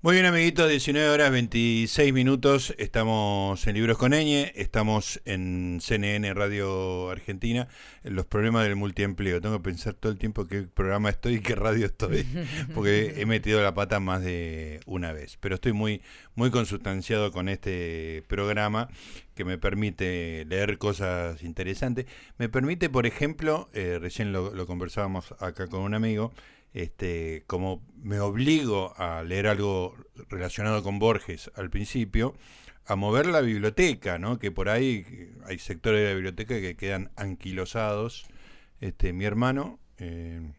[0.00, 2.72] Muy bien, amiguitos, 19 horas 26 minutos.
[2.78, 7.66] Estamos en Libros con Eñe, estamos en CNN Radio Argentina.
[8.04, 9.40] En los problemas del multiempleo.
[9.40, 12.24] Tengo que pensar todo el tiempo qué programa estoy y qué radio estoy,
[12.76, 15.36] porque he metido la pata más de una vez.
[15.40, 16.00] Pero estoy muy,
[16.36, 18.90] muy consustanciado con este programa
[19.34, 22.06] que me permite leer cosas interesantes.
[22.38, 26.32] Me permite, por ejemplo, eh, recién lo, lo conversábamos acá con un amigo
[26.78, 29.96] este, como me obligo a leer algo
[30.28, 32.36] relacionado con Borges al principio,
[32.86, 34.38] a mover la biblioteca, ¿no?
[34.38, 35.04] que por ahí
[35.44, 38.26] hay sectores de la biblioteca que quedan anquilosados.
[38.80, 40.52] Este, mi hermano, eh,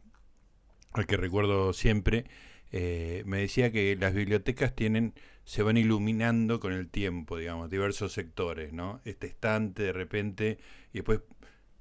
[0.92, 2.26] al que recuerdo siempre,
[2.74, 5.14] eh, me decía que las bibliotecas tienen,
[5.46, 9.00] se van iluminando con el tiempo, digamos, diversos sectores, ¿no?
[9.06, 10.60] Este estante de repente,
[10.92, 11.22] y después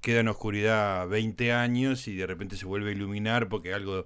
[0.01, 4.05] queda en oscuridad 20 años y de repente se vuelve a iluminar porque algo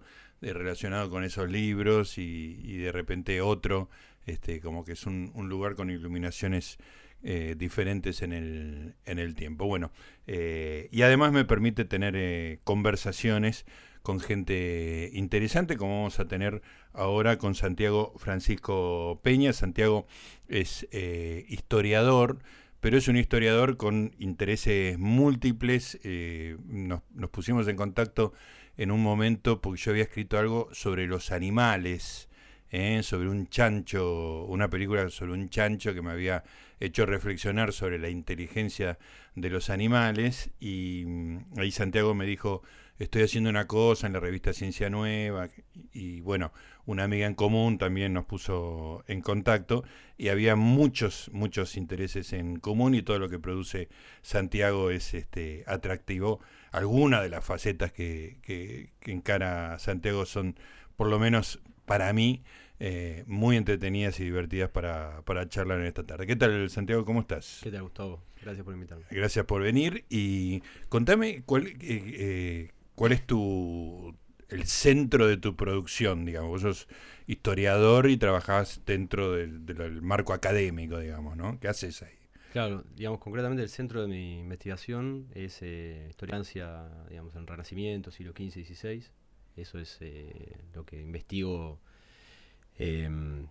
[0.51, 3.89] relacionado con esos libros y, de repente otro,
[4.25, 6.77] este, como que es un, lugar con iluminaciones
[7.23, 9.65] eh, diferentes en el, en el tiempo.
[9.65, 9.91] Bueno,
[10.27, 13.65] eh, y además me permite tener eh, conversaciones
[14.01, 19.53] con gente interesante, como vamos a tener ahora con Santiago Francisco Peña.
[19.53, 20.05] Santiago
[20.49, 20.85] es
[21.47, 22.39] historiador,
[22.81, 25.97] pero es un historiador con intereses múltiples.
[26.67, 28.33] nos, nos pusimos en contacto
[28.77, 32.29] en un momento porque yo había escrito algo sobre los animales,
[32.71, 33.01] ¿eh?
[33.03, 36.43] sobre un chancho, una película sobre un chancho que me había
[36.79, 38.97] hecho reflexionar sobre la inteligencia
[39.35, 42.63] de los animales y mm, ahí Santiago me dijo,
[42.99, 45.49] estoy haciendo una cosa en la revista Ciencia Nueva
[45.93, 46.51] y bueno,
[46.85, 49.83] una amiga en común también nos puso en contacto
[50.17, 53.89] y había muchos, muchos intereses en común y todo lo que produce
[54.21, 56.39] Santiago es este atractivo
[56.73, 60.57] algunas de las facetas que, que, encara Santiago son,
[60.97, 62.43] por lo menos para mí,
[62.79, 66.25] eh, muy entretenidas y divertidas para, para charlar en esta tarde.
[66.25, 67.05] ¿Qué tal, Santiago?
[67.05, 67.59] ¿Cómo estás?
[67.61, 68.23] ¿Qué tal, Gustavo?
[68.41, 69.05] Gracias por invitarme.
[69.11, 74.17] Gracias por venir y contame cuál, eh, eh, cuál es tu
[74.49, 76.49] el centro de tu producción, digamos.
[76.49, 76.87] Vos sos
[77.27, 81.59] historiador y trabajás dentro del, del marco académico, digamos, ¿no?
[81.59, 82.22] ¿Qué haces ahí?
[82.53, 86.11] Claro, digamos, concretamente el centro de mi investigación es eh,
[87.09, 89.03] digamos, en Renacimiento, siglo XV y XVI.
[89.55, 91.79] Eso es eh, lo que investigo
[92.77, 93.47] em,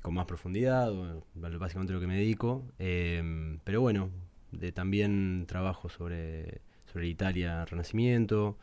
[0.00, 0.90] con más profundidad,
[1.34, 2.64] básicamente lo que me dedico.
[2.78, 4.08] Em, pero bueno,
[4.52, 8.56] de, también trabajo sobre, sobre Italia, Renacimiento.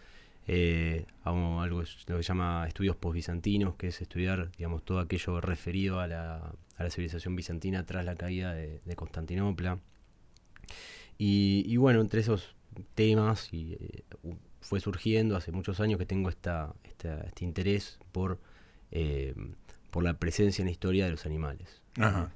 [0.48, 5.40] Eh, hago algo lo que se llama estudios postbizantinos, que es estudiar digamos, todo aquello
[5.40, 9.80] referido a la, a la civilización bizantina tras la caída de, Constantinopla.
[11.18, 12.56] Y, bueno, entre esos
[12.96, 14.04] temas y, eh,
[14.60, 18.40] fue surgiendo hace muchos años que tengo esta, este interés por,
[18.92, 19.34] eh,
[19.92, 21.82] por la presencia en la historia de los animales.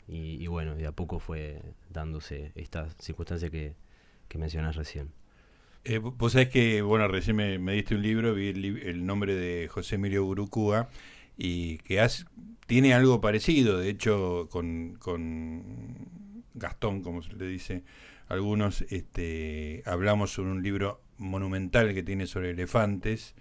[0.08, 3.76] Y, bueno, de a poco fue dándose esta circunstancia que,
[4.30, 5.12] que mencionas recién.
[5.90, 9.96] Eh, vos sabés que, bueno, recién me, diste un libro, vi el, nombre de José
[9.96, 10.90] Emilio Gurucúa
[11.38, 12.06] y que
[12.66, 14.98] tiene algo parecido, de hecho, con,
[16.56, 17.84] Gastón, como se le dice
[18.28, 23.34] algunos, este, hablamos sobre un libro monumental que tiene sobre elefantes.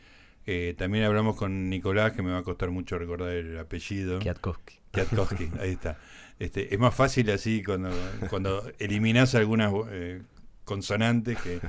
[0.47, 4.21] Eh, también hablamos con Nicolás, que me va a costar mucho recordar el apellido.
[4.21, 4.79] Kiatkowski.
[4.93, 5.99] Kiatkowski, ahí está.
[6.39, 7.91] Este, es más fácil así cuando,
[8.31, 10.23] cuando eliminás algunas eh,
[10.65, 11.61] consonantes que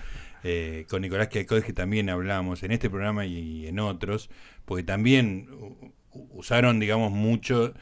[0.50, 4.30] eh, con Nicolás Kiatkowski también hablamos en este programa y en otros,
[4.64, 5.50] porque también
[6.14, 7.74] usaron, digamos, mucho,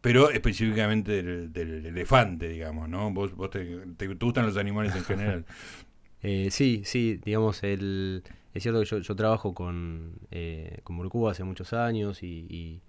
[0.00, 3.10] pero específicamente del, elefante, digamos, ¿no?
[3.12, 5.46] ¿Vos, vos te, gustan los animales en general?
[6.22, 8.22] eh, sí, sí, digamos, el,
[8.54, 12.80] es cierto que yo, trabajo con, eh, con hace muchos años y,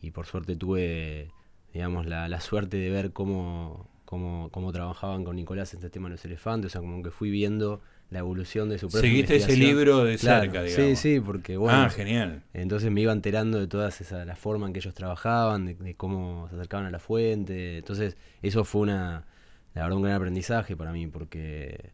[0.00, 1.32] y, por suerte tuve,
[1.74, 6.06] digamos, la, la suerte de ver cómo, cómo, cómo trabajaban con Nicolás en este tema
[6.06, 9.36] de los elefantes, o sea, como que fui viendo la evolución de su propia Seguiste
[9.36, 10.72] ese libro de cerca, digamos.
[10.72, 11.78] Sí, sí, porque bueno.
[11.78, 12.42] Ah, genial.
[12.54, 16.48] Entonces me iba enterando de todas esas, la forma en que ellos trabajaban, de, cómo
[16.48, 17.78] se acercaban a la fuente.
[17.78, 19.26] Entonces, eso fue una,
[19.74, 21.90] la verdad, un gran aprendizaje para mí, porque,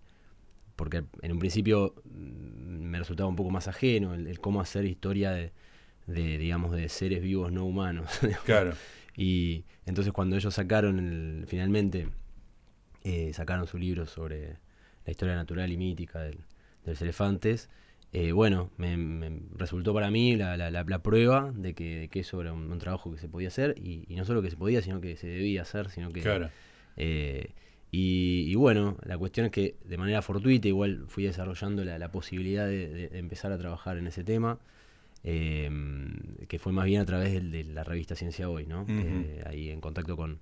[0.76, 5.30] porque en un principio mm, me resultaba un poco más ajeno el, cómo hacer historia
[5.30, 5.52] de,
[6.06, 8.10] de, digamos, de seres vivos no humanos.
[8.44, 8.74] Claro.
[9.16, 12.08] y entonces cuando ellos sacaron, el, finalmente,
[13.04, 14.58] eh, sacaron su libro sobre
[15.06, 16.38] la historia natural y mítica de
[16.84, 17.68] los elefantes,
[18.14, 23.10] eh, bueno, me, resultó para mí la, la, prueba de que, eso era un, trabajo
[23.10, 25.88] que se podía hacer, y, no solo que se podía, sino que se debía hacer,
[25.88, 26.20] sino que...
[26.20, 26.50] Claro.
[26.96, 27.52] Eh,
[27.94, 33.10] y, bueno, la cuestión es que de manera fortuita igual fui desarrollando la, posibilidad de,
[33.12, 34.58] empezar a trabajar en ese tema.
[35.24, 38.86] em, que fue más bien a través de, la revista Ciencia Hoy, ¿no?
[38.88, 40.38] Eh, ahí en contacto con,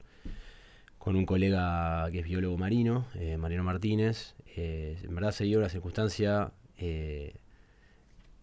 [0.98, 4.36] con un colega que es biólogo marino, eh, Mariano Martínez.
[4.56, 7.34] Eh, en verdad se dio una circunstancia eh,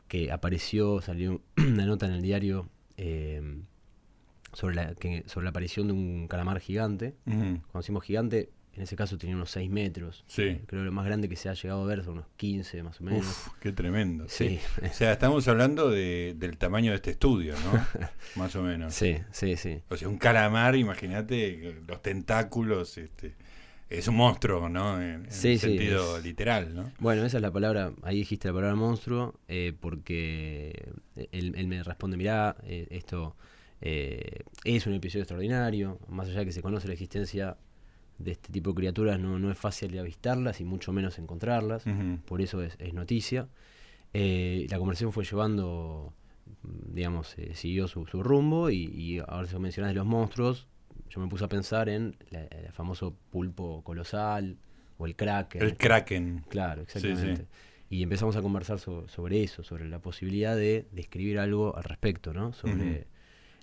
[0.08, 3.62] que apareció, salió una nota en el diario eh,
[4.54, 7.16] sobre, la, que, sobre la aparición de un calamar gigante.
[7.26, 7.38] Ujú.
[7.38, 10.24] Cuando decimos gigante, en ese caso tenía unos 6 metros.
[10.28, 10.62] Sí.
[10.68, 13.02] Creo que lo más grande que se ha llegado a ver son unos 15 más
[13.02, 13.26] o menos.
[13.26, 14.26] Uf, qué tremendo.
[14.30, 14.60] Sí.
[14.80, 14.86] Sí.
[14.86, 18.08] O sea, estamos hablando de, del tamaño de este estudio, ¿no?
[18.36, 18.94] Más o menos.
[18.94, 19.82] sí, sí, sí.
[19.90, 23.34] O sea, un calamar, imagínate los tentáculos, este,
[23.90, 25.02] es un monstruo, ¿no?
[25.02, 26.92] En, en Sí, sí, sentido es- literal, ¿no?
[27.00, 30.92] Bueno, esa es la palabra, ahí dijiste la palabra monstruo, eh, porque
[31.32, 33.36] él, él me responde, mirá, eh, esto
[33.82, 37.58] eh, es un episodio extraordinario, más allá de que se conoce la existencia
[38.18, 41.84] de este tipo de criaturas, no, no es fácil de avistarlas y mucho menos encontrarlas,
[42.26, 43.48] por eso es, es noticia.
[44.14, 46.14] Eh, la conversación fue llevando,
[46.64, 50.66] digamos, eh, siguió su, su rumbo y, y ahora se mencionas de los monstruos,
[51.10, 54.58] yo me puse a pensar en la- el famoso pulpo colosal
[54.98, 55.62] o el kraken.
[55.62, 56.44] El Kraken.
[56.50, 57.46] Claro, Sí, exactamente.
[57.90, 61.84] Y empezamos a conversar so- sobre eso, sobre la posibilidad de, de escribir algo al
[61.86, 62.52] respecto, ¿no?
[62.54, 63.08] Sobre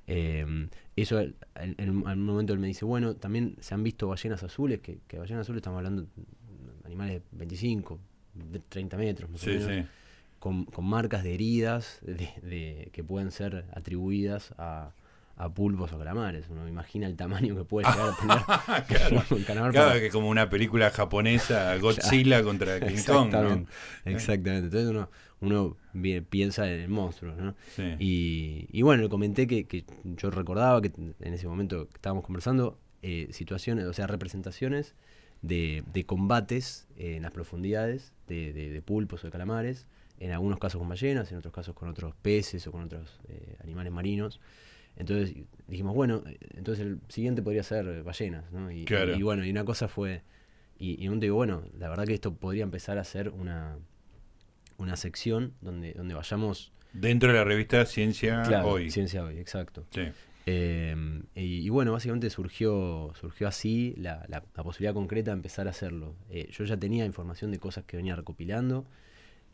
[0.07, 4.81] eh, eso, en, un momento él me dice, bueno, también se han visto ballenas azules,
[4.81, 6.09] que, que ballenas azules estamos hablando de
[6.85, 7.99] animales de 25,
[8.35, 9.63] de 30 metros, más o menos,
[10.39, 14.93] con, con marcas de heridas de, de- que pueden ser atribuidas a,
[15.37, 16.47] a pulpos o calamares.
[16.49, 18.17] Uno imagina el tamaño que puede llegar a
[18.87, 23.31] tener claro, un calamar claro para- que como una película japonesa, Godzilla contra King Kong,
[23.33, 23.39] ¿no?
[23.41, 23.73] Exactamente,
[24.05, 24.67] exactamente.
[24.67, 25.11] Entonces uno,
[25.41, 25.77] uno
[26.31, 27.55] piensa en el monstruo, ¿no?
[27.75, 27.83] Sí.
[27.99, 29.85] Y, y bueno, le comenté que, que
[30.17, 34.95] yo recordaba que en ese momento que estábamos conversando, eh, situaciones, o sea, representaciones
[35.43, 39.87] de, de combates eh, en las profundidades de, de- de pulpos o de calamares,
[40.21, 43.57] en algunos casos con ballenas, en otros casos con otros peces o con otros eh,
[43.63, 44.41] animales marinos.
[44.97, 45.35] Entonces
[45.67, 48.71] dijimos, bueno, eh, entonces el siguiente podría ser ballenas, ¿no?
[48.71, 49.17] Y, Claro.
[49.17, 50.23] y bueno, y una cosa fue,
[50.79, 53.77] y, y un digo, bueno, la verdad que esto podría empezar a ser una,
[54.79, 58.89] una sección donde, donde vayamos Dentro de la revista Ciencia Claro, Hoy.
[58.91, 59.85] Ciencia hoy, exacto.
[59.91, 60.03] Sí.
[60.47, 60.95] Eh,
[61.35, 65.71] y, y bueno, básicamente surgió, surgió así la, la- la posibilidad concreta de empezar a
[65.71, 66.15] hacerlo.
[66.31, 68.87] Eh, yo ya tenía información de cosas que venía recopilando,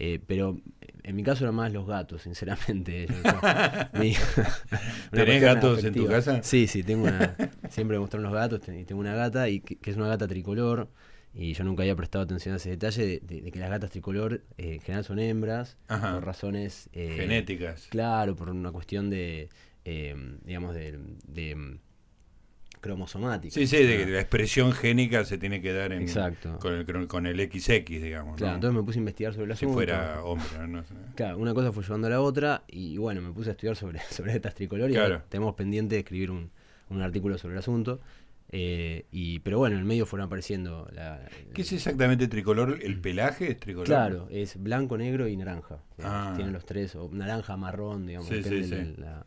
[0.00, 0.58] eh, pero
[1.02, 3.06] en mi caso eran más los gatos, sinceramente.
[3.06, 3.14] Yo-
[4.00, 4.14] mi-
[5.12, 6.42] ¿Tenés gatos en tu casa?
[6.42, 7.36] Sí, sí, tengo una,
[7.70, 10.26] siempre me mostraron los gatos y tengo una gata y que, que es una gata
[10.26, 10.88] tricolor.
[11.32, 13.90] Y yo nunca había prestado atención a ese detalle de, de- de que las gatas
[13.90, 16.14] tricolor eh, en general son hembras, Ajá.
[16.14, 17.86] por razones eh, Genéticas.
[17.88, 19.48] Claro, por una cuestión de,
[19.84, 20.98] eh, digamos, de,
[21.28, 21.78] de,
[22.80, 23.54] cromosomática.
[23.54, 26.58] Sí, sí, de que la expresión génica se tiene que dar en, Exacto.
[26.58, 28.36] con, el, con el XX, digamos.
[28.36, 28.54] Claro, ¿no?
[28.56, 29.74] entonces me puse a investigar sobre el si asunto.
[29.74, 30.82] fuera hombre, ¿no?
[31.14, 34.00] Claro, una cosa fue llevando a la otra y bueno, me puse a estudiar sobre,
[34.10, 35.22] sobre estas tricolores Claro.
[35.28, 36.50] tenemos pendiente de escribir un,
[36.88, 38.00] un artículo sobre el asunto.
[38.52, 41.20] eh, y, pero bueno, en el medio fueron apareciendo la,
[41.54, 42.78] ¿Qué es exactamente tricolor?
[42.82, 43.86] ¿El pelaje es tricolor?
[43.86, 45.78] Claro, es blanco, negro y naranja.
[46.02, 46.32] Ah.
[46.34, 48.28] Tienen los tres, o naranja, marrón, digamos.
[48.28, 48.94] Sí, depende sí, de sí.
[48.98, 49.24] la-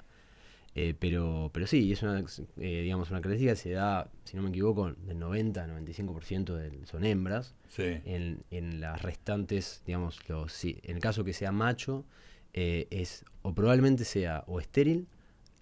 [0.75, 2.19] eh, pero, pero sí, es una,
[2.57, 6.85] eh, digamos, una característica que se da, si no me equivoco, del 90 95% del-
[6.87, 7.53] son hembras.
[7.67, 7.99] Sí.
[8.05, 12.05] En, en las restantes, digamos, los, sí, en el caso que sea macho,
[12.53, 15.07] eh, es o probablemente sea o estéril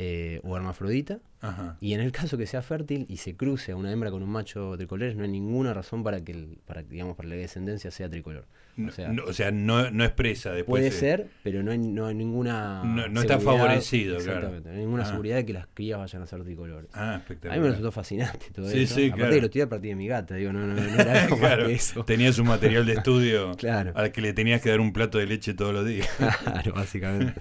[0.04, 1.20] eh, o hermafrodita.
[1.42, 1.78] Ajá.
[1.82, 4.30] Y en el caso que sea fértil y se cruce a una hembra con un
[4.30, 8.10] macho tricolor, no hay ninguna razón para que, el- para, digamos, para la descendencia sea
[8.10, 8.46] tricolor.
[8.78, 10.80] No, O sea, no, o sea, no, no expresa después.
[10.80, 12.84] Puede de- ser, pero no hay, no hay ninguna.
[12.84, 14.32] No- no está favorecido, claro.
[14.38, 15.08] Exactamente, no hay ninguna Ah.
[15.08, 16.90] seguridad de que las crías vayan a ser tricolores.
[16.94, 17.58] Ah, a espectacular.
[17.58, 18.96] mí me resultó fascinante todo Sí, eso.
[18.96, 19.34] sí, Aparte claro.
[19.36, 21.40] que lo estudié a partir de mi gata, digo, no, no, no era algo más
[21.40, 22.06] claro, que eso.
[22.06, 23.92] tenías un material de estudio Claro.
[23.96, 26.08] al que le tenías que dar un plato de leche todos los días.
[26.44, 27.34] Claro, básicamente.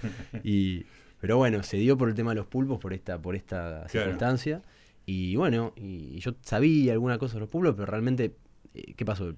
[0.43, 0.85] Y,
[1.21, 4.61] pero bueno, se dio por el tema de los pulpos, por esta, por esta circunstancia.
[5.05, 8.35] Y bueno, y, yo sabía alguna cosa de los pulpos, pero realmente,
[8.73, 9.29] eh, ¿qué pasó?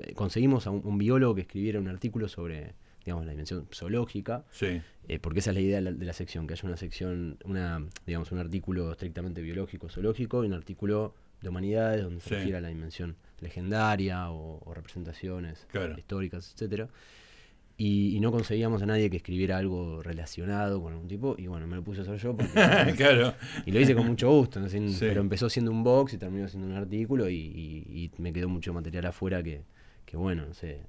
[0.00, 4.44] Eh, Conseguimos a un, un biólogo que escribiera un artículo sobre, digamos, la dimensión zoológica,
[4.50, 6.76] Sí, eh, porque esa es la idea de la, de la sección, que haya una
[6.76, 12.28] sección, una, digamos, un artículo estrictamente biológico, zoológico, y un artículo de humanidades donde se
[12.28, 12.34] Sí.
[12.36, 15.96] refiere a la dimensión legendaria o, o representaciones Claro.
[15.98, 16.88] históricas, etcétera.
[17.78, 21.66] Y, y no conseguíamos a nadie que escribiera algo relacionado con algún tipo, y bueno,
[21.66, 22.52] me lo puse a hacer yo, porque-
[22.96, 23.34] claro.
[23.66, 24.68] y lo hice con mucho gusto, ¿no?
[24.68, 24.98] Sin- Sí.
[25.00, 28.48] pero empezó siendo un box y terminó siendo un artículo, y, y- y me quedó
[28.48, 29.62] mucho material afuera que,
[30.04, 30.80] que bueno, no sé,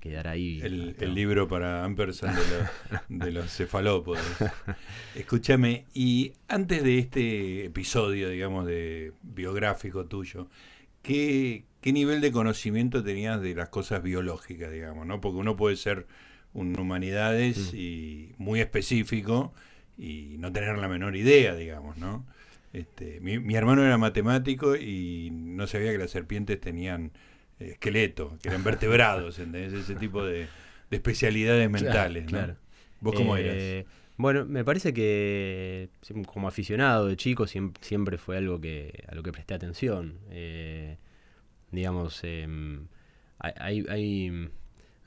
[0.00, 0.60] quedará ahí.
[0.62, 4.20] El, libro para Ampersand de, los- de los cefalópodos.
[5.14, 10.48] Escúchame, y antes de este episodio, digamos, de biográfico tuyo,
[11.02, 15.20] ¿qué, qué nivel de conocimiento tenías de las cosas biológicas, digamos, no?
[15.20, 16.06] Porque uno puede ser
[16.54, 19.52] un humanidades y muy específico
[19.96, 22.26] y no tener la menor idea, digamos, ¿no?
[22.72, 27.12] Este, mi, mi hermano era matemático y no sabía que las serpientes tenían
[27.58, 29.72] eh, esqueleto, que eran vertebrados, ¿entendés?
[29.72, 30.50] Ese tipo de,
[30.90, 32.30] de especialidades mentales, ¿no?
[32.30, 32.56] claro.
[33.00, 33.94] ¿Vos cómo Eh, eras?
[34.16, 35.90] Bueno, me parece que
[36.26, 40.18] como aficionado de chico siem- siempre fue algo que a lo que presté atención.
[40.30, 40.98] Eh,
[41.70, 42.86] digamos, em,
[43.38, 44.50] hay, hay- hay una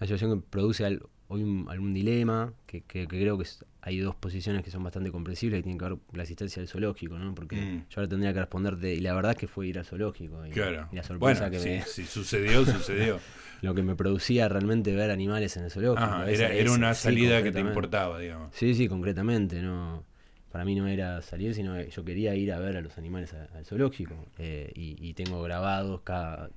[0.01, 3.99] situación que produce al- hoy un- algún dilema, que, que- que creo que es- hay
[3.99, 7.17] dos posiciones que son bastante comprensibles que tienen que ver con la asistencia al zoológico,
[7.17, 7.33] ¿no?
[7.33, 7.77] Porque Mm.
[7.89, 10.45] yo ahora tendría que responderte, y la verdad es que fue ir al zoológico.
[10.45, 10.87] Y, Claro.
[10.91, 13.19] y la sorpresa Bueno, que si, me, si sucedió, sucedió.
[13.61, 16.23] lo que me producía realmente ver animales en el zoológico.
[16.25, 18.53] Era, era una sí, salida que te importaba, digamos.
[18.55, 20.03] Sí, sí, concretamente, no.
[20.51, 23.33] Para mí no era salir, sino que yo quería ir a ver a los animales
[23.33, 24.15] a- al zoológico.
[24.37, 26.49] eh, y, y tengo grabados cada,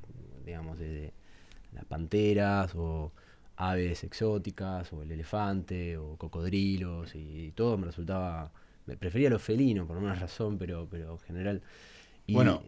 [0.44, 1.12] digamos, desde
[1.72, 3.12] las panteras o
[3.56, 8.52] aves exóticas o el elefante o cocodrilos y, todo me resultaba...
[8.86, 11.62] Me prefería los felinos por una razón, pero, pero en general...
[12.26, 12.64] y- Bueno,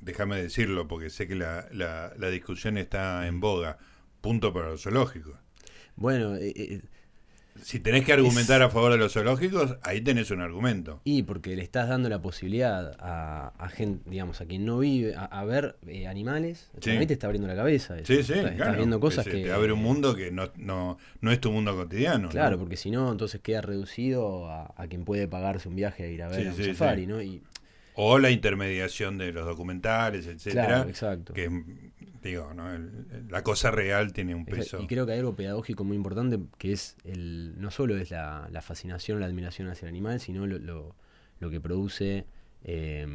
[0.00, 3.78] déjame decirlo, porque sé que la, la, la discusión está en boga.
[4.20, 5.38] Punto para los zoológicos.
[5.96, 6.82] bueno, eh, eh,
[7.62, 11.00] Si tenés que argumentar a favor de los zoológicos, ahí tenés un argumento.
[11.04, 15.14] Y porque le estás dando la posibilidad a, a gente, digamos, a quien no vive,
[15.14, 16.90] a, a ver eh, animales, Sí.
[16.90, 17.96] también te está abriendo la cabeza.
[17.96, 18.06] eso.
[18.06, 18.52] Sí, sí, Estás- claro.
[18.56, 19.42] Estás viendo cosas que...
[19.44, 22.28] Te abre un mundo que no, no, no es tu mundo cotidiano.
[22.28, 22.58] Claro, ¿no?
[22.58, 26.22] porque si no, entonces queda reducido a, a quien puede pagarse un viaje a ir
[26.22, 27.06] a ver Sí, a un sí, safari.
[27.06, 27.22] ¿no?
[27.22, 27.42] Y,
[27.94, 30.66] O la intermediación de los documentales, etcétera.
[30.66, 31.32] claro, exacto.
[31.32, 31.48] que,
[32.22, 32.64] digo, ¿no?
[33.28, 34.80] La cosa real tiene un peso.
[34.80, 38.48] Y creo que hay algo pedagógico muy importante que es el no solo es la,
[38.50, 40.96] la fascinación, la admiración hacia el animal, sino lo, lo,
[41.38, 42.26] lo que produce
[42.64, 43.06] eh,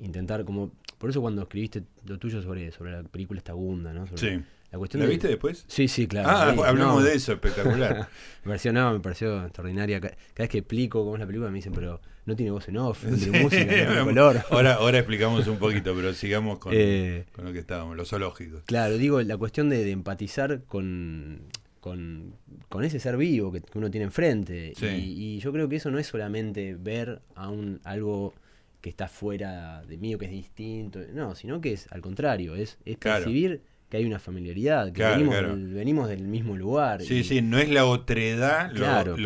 [0.00, 0.72] intentar como...
[0.98, 4.06] Por eso cuando escribiste lo tuyo sobre, sobre la película esta Gunda, ¿no?
[4.06, 4.44] Sobre Sí.
[4.72, 5.64] La cuestión ¿La de- viste después?
[5.66, 6.28] Sí, sí, claro.
[6.30, 8.08] ah, Sí, no, de eso, espectacular.
[8.44, 10.00] Me pareció, no, me pareció extraordinaria.
[10.00, 12.68] Ca- Cada vez que explico cómo es la película me dicen, pero no tiene voz
[12.68, 14.40] en off, no tiene música, no tiene color.
[14.50, 18.62] ahora, ahora explicamos un poquito, pero sigamos con, Eh, con lo que estábamos, los zoológicos.
[18.64, 21.40] claro, digo, la cuestión de, de empatizar con,
[21.80, 22.34] con,
[22.68, 24.72] con ese ser vivo que, que uno tiene enfrente.
[24.76, 24.86] Sí.
[24.86, 28.32] Y, y yo creo que eso no es solamente ver a un, algo
[28.80, 32.54] que está fuera de mí o que es distinto, no, sino que es al contrario,
[32.54, 33.24] es, es Claro.
[33.24, 33.60] percibir
[33.90, 35.56] que hay una familiaridad, que Claro, venimos, claro.
[35.56, 37.02] Del, venimos del mismo lugar.
[37.02, 39.16] Sí, y- sí, no es la otredad lo, Claro,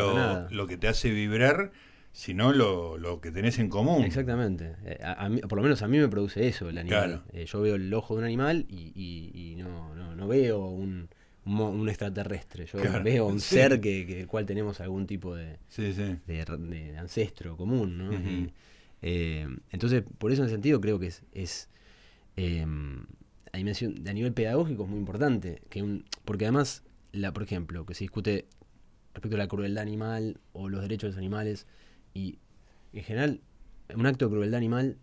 [0.50, 1.70] lo, que te hace vibrar,
[2.12, 4.02] sino lo, lo que tenés en común.
[4.04, 4.74] Exactamente.
[4.86, 7.22] Eh, A, a mí- por lo menos a mí me produce eso el animal.
[7.32, 10.64] Eh, yo veo el ojo de un animal y, y- y no, no, no veo
[10.66, 11.08] un,
[11.44, 12.64] un mo- un extraterrestre.
[12.66, 13.56] Yo veo un sí.
[13.56, 16.16] ser que, que- del cual tenemos algún tipo de, Sí, sí.
[16.26, 17.98] de, r- de ancestro común.
[17.98, 18.10] ¿no?
[19.02, 21.22] Eh, entonces, por eso en ese sentido creo que es...
[21.34, 21.68] es
[22.38, 22.64] eh,
[23.54, 25.62] a, dimensión, a nivel pedagógico es muy importante.
[25.70, 26.82] que un, Porque además,
[27.12, 28.46] la, por ejemplo, que se discute
[29.14, 31.66] respecto a la crueldad animal o los derechos de los animales
[32.14, 32.38] y
[32.92, 33.40] en general
[33.94, 34.96] un acto de crueldad animal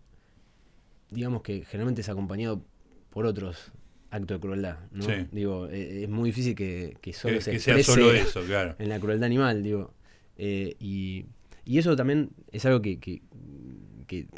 [1.10, 2.62] digamos que generalmente es acompañado
[3.08, 3.72] por otros
[4.10, 5.04] actos de crueldad ¿no?
[5.04, 5.12] Sí.
[5.30, 8.76] digo eh, es muy difícil que, que solo Que, se que sea solo eso, claro.
[8.78, 9.94] en la crueldad animal digo
[10.36, 11.24] Eh, y,
[11.64, 13.22] y eso también es algo que,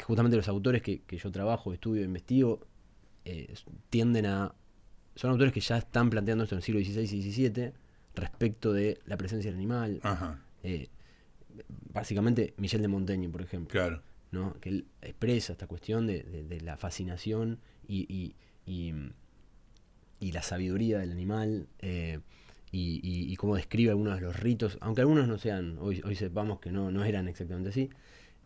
[0.03, 2.65] justamente los autores que, que yo trabajo estudio investigo
[3.25, 3.53] eh,
[3.89, 4.53] tienden a
[5.15, 7.71] son autores que ya están planteando esto en el siglo XVI y XVII
[8.15, 10.89] respecto de la presencia del animal Ajá, eh,
[11.93, 14.01] básicamente Michel de Montaigne, por ejemplo, claro.
[14.31, 14.53] ¿no?
[14.59, 18.35] que él expresa esta cuestión de, de- de la fascinación y, y,
[18.71, 18.93] y,
[20.19, 22.19] y la sabiduría del animal eh,
[22.71, 26.15] y, y- y cómo describe algunos de los ritos, aunque algunos no sean, hoy, hoy
[26.15, 27.89] sepamos que no, no eran exactamente así,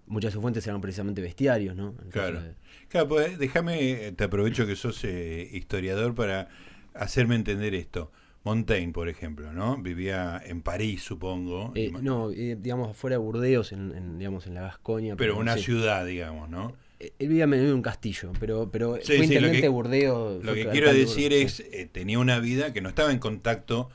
[0.10, 1.96] muchas de sus fuentes eran precisamente bestiarios, ¿no?
[2.04, 2.42] En Claro.
[2.42, 2.54] de-
[2.90, 6.50] Claro, pues déjame, eh, te aprovecho que sos eh, historiador para
[6.94, 8.12] hacerme entender esto.
[8.44, 9.78] Montaigne, por ejemplo, ¿no?
[9.78, 11.72] Vivía en París, supongo.
[11.76, 15.16] eh, no, eh, digamos, afuera de Burdeos, en, en, digamos, en la Gascoña.
[15.16, 15.64] pero una sí.
[15.64, 16.74] ciudad, digamos, ¿no?
[17.00, 20.44] Eh, Él vivía en un castillo, pero, pero Sí, fue sí, intendente que- de Burdeos.
[20.44, 23.20] Lo que quiero de decir Burdeos, es, eh, tenía una vida que no estaba en
[23.20, 23.90] contacto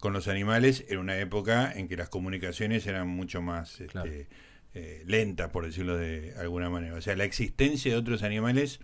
[0.00, 4.26] con los animales en una época en que las comunicaciones eran mucho más este.
[4.74, 6.94] Eh, lentas, por decirlo de alguna manera.
[6.94, 8.80] O sea, la existencia de otros animales,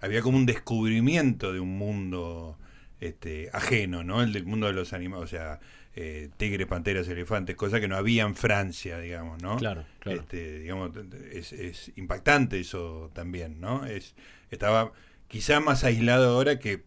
[0.00, 2.58] había como un descubrimiento de un mundo
[3.00, 4.22] este, ajeno, ¿no?
[4.22, 5.60] El del mundo de los animales, o sea,
[5.94, 9.56] eh, tigres, panteras, elefantes, cosa que no había en Francia, digamos, ¿no?
[9.56, 10.20] Claro, claro.
[10.20, 10.92] Este, digamos,
[11.32, 13.86] es, es impactante eso también, ¿no?
[13.86, 14.14] Es,
[14.50, 14.92] estaba
[15.28, 16.84] quizá más aislado ahora que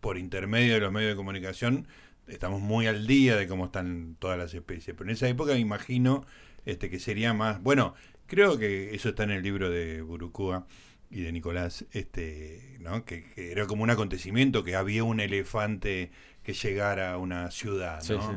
[0.00, 1.86] por intermedio de los medios de comunicación
[2.26, 4.96] estamos muy al día de cómo están todas las especies.
[4.96, 6.24] Pero en esa época me imagino
[6.66, 7.62] este, que sería más...
[7.62, 7.94] Bueno,
[8.26, 10.66] creo que eso está en el libro de Burucúa
[11.10, 13.04] y de Nicolás, este, ¿no?
[13.04, 16.10] que, que era como un acontecimiento, que había un elefante
[16.42, 18.30] que llegara a una ciudad, ¿no?
[18.32, 18.36] sí.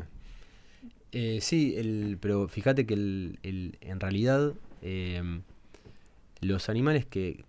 [1.12, 5.44] Eh, sí, el, pero fíjate que el, el- en realidad em,
[6.42, 7.46] los animales que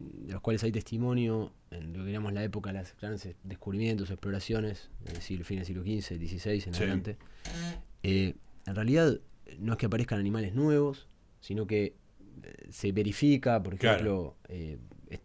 [0.00, 4.10] de los cuales hay testimonio en lo que llamamos la época de los grandes descubrimientos,
[4.10, 6.68] exploraciones, es decir, fines del siglo XV, XVI en Sí.
[6.82, 7.16] adelante,
[8.02, 8.34] eh,
[8.66, 9.20] en realidad
[9.60, 11.06] no es que aparezcan animales nuevos,
[11.40, 11.94] sino que
[12.42, 13.94] eh, se verifica, por Claro.
[13.96, 14.78] ejemplo, eh,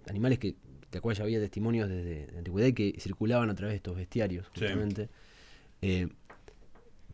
[0.08, 0.56] animales que
[0.92, 3.96] de cuales ya había testimonios desde la antigüedad y que circulaban a través de estos
[3.96, 4.62] bestiarios, Sí.
[4.62, 5.10] justamente.
[5.82, 6.08] Eh,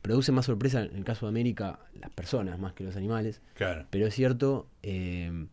[0.01, 3.86] produce más sorpresa en el caso de América las personas más que los animales, Claro.
[3.89, 5.48] pero es cierto eh,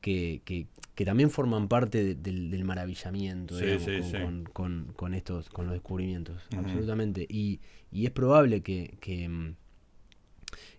[0.00, 4.18] que, que- que también forman parte de- del, del maravillamiento Sí, digamos, sí, con, sí.
[4.18, 7.26] con- con- con estos, con los descubrimientos, absolutamente.
[7.28, 9.56] Y, y es probable que, que, mm,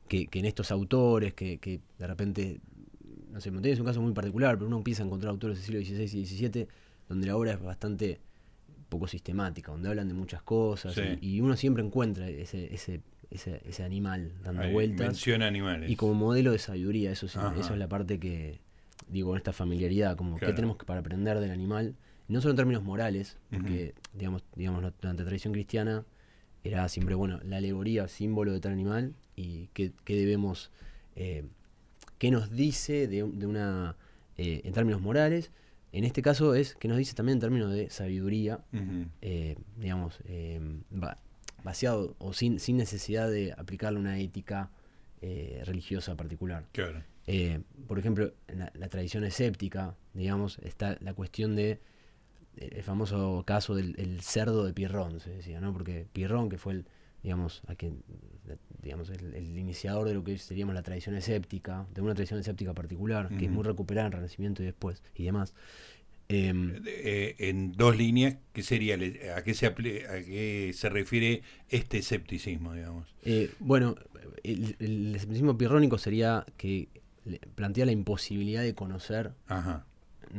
[0.07, 2.59] que- que en estos autores, que, que de repente,
[3.31, 5.65] no sé, Montaigne es un caso muy particular, pero uno empieza a encontrar autores del
[5.65, 6.67] siglo XVI y XVII
[7.09, 8.19] donde la obra es bastante
[8.89, 11.01] poco sistemática, donde hablan de muchas cosas Sí.
[11.21, 15.07] y, y uno siempre encuentra ese, ese, ese, ese animal dando Ahí, vueltas.
[15.07, 15.89] Menciona animales.
[15.89, 18.59] Y como modelo de sabiduría, eso, sí, eso es la parte que,
[19.09, 20.51] digo, esta familiaridad, como Claro.
[20.53, 21.95] qué tenemos que para aprender del animal,
[22.27, 26.05] no solo en términos morales, porque, digamos, digamos, durante la tradición cristiana
[26.63, 30.71] era siempre, bueno, la alegoría, símbolo de tal animal, y qué, qué debemos,
[31.15, 31.43] eh,
[32.17, 33.95] qué nos dice de, de una,
[34.37, 35.51] eh, en términos morales,
[35.91, 38.59] en este caso es que nos dice también en términos de sabiduría,
[39.21, 40.19] eh, digamos,
[40.89, 41.17] ba-
[41.63, 44.69] vaciado o sin, sin necesidad de aplicarle una ética
[45.63, 46.65] religiosa particular.
[46.73, 47.01] Claro.
[47.87, 51.79] Por ejemplo, en la, la tradición escéptica, digamos, está la cuestión de
[52.57, 55.73] el famoso caso del el cerdo de Pirrón, se decía, ¿no?
[55.73, 56.85] Porque Pirrón, que fue el,
[57.23, 58.03] digamos, a quien,
[58.81, 62.39] digamos, el, el iniciador de lo que hoy seríamos la tradición escéptica, de una tradición
[62.39, 65.53] escéptica particular, que es muy recuperada en Renacimiento y después, y demás.
[66.27, 68.95] em, Eh, en dos líneas, ¿qué sería?
[69.35, 73.13] ¿A qué se a qué se refiere este escepticismo, digamos?
[73.23, 73.95] Eh, bueno,
[74.43, 76.89] el, el escepticismo pirrónico sería que
[77.55, 79.33] plantea la imposibilidad de conocer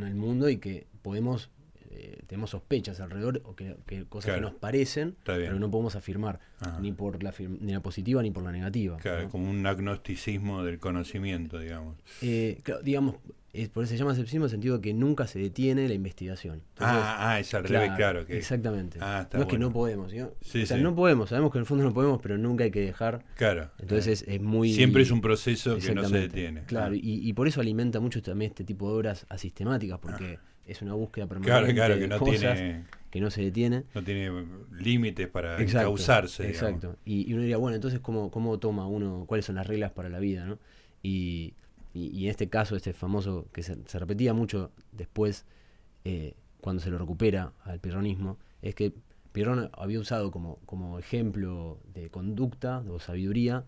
[0.02, 1.50] el mundo y que podemos,
[1.98, 4.40] eh, tenemos sospechas alrededor o que, que cosas Claro.
[4.40, 6.78] que nos parecen, pero no podemos afirmar Ajá.
[6.80, 8.96] ni por la, ni la positiva ni por la negativa.
[8.98, 9.30] Claro, ¿no?
[9.30, 11.96] como un agnosticismo del conocimiento, digamos.
[12.22, 13.16] Eh, claro, digamos,
[13.52, 15.94] es- por eso se llama escepticismo en el sentido de que nunca se detiene la
[15.94, 16.56] investigación.
[16.74, 18.26] Entonces, ah, ah, es al revés, claro.
[18.26, 18.98] Que, Exactamente.
[19.00, 20.18] Ah, no es que no podemos, ¿sí?
[20.42, 20.82] Sí, o sea, sí.
[20.82, 23.24] no podemos, sabemos que en el fondo no podemos, pero nunca hay que dejar.
[23.36, 23.70] Claro.
[23.78, 24.72] Entonces es, es muy...
[24.74, 26.64] Siempre es un proceso que no se detiene.
[26.64, 26.98] Claro, Ah.
[27.00, 30.94] y, y por eso alimenta mucho también este tipo de obras asistemáticas, porque es una
[30.94, 33.84] búsqueda Claro, permanente claro, de que no cosas tiene, que no se detiene.
[33.94, 34.30] no tiene
[34.80, 36.46] límites para Exacto, causarse.
[36.46, 36.70] digamos.
[36.84, 36.98] Exacto.
[37.04, 40.08] Y, y uno diría, bueno, entonces, ¿cómo, ¿cómo toma uno, cuáles son las reglas para
[40.08, 40.44] la vida?
[40.44, 40.58] ¿no?
[41.02, 41.54] Y,
[41.94, 45.44] y- y en este caso, este famoso, que se, se repetía mucho después,
[46.04, 48.92] eh, cuando se lo recupera al pirronismo, es que
[49.32, 53.64] Pirrón había usado como, como ejemplo de conducta o sabiduría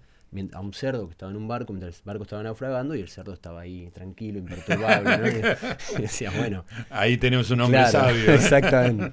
[0.52, 3.08] a un cerdo que estaba en un barco mientras el barco estaba naufragando y el
[3.08, 5.18] cerdo estaba ahí tranquilo, imperturbable.
[5.18, 5.24] ¿no?
[5.98, 8.32] Y decía, bueno, Ahí tenemos un hombre Claro, sabio.
[8.34, 9.12] Exactamente.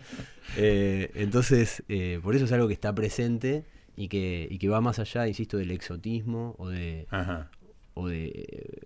[0.57, 4.81] Eh, entonces, eh, por eso es algo que está presente y que, y que va
[4.81, 7.49] más allá, insisto, del exotismo o de, Ajá.
[7.93, 8.81] o de, eh,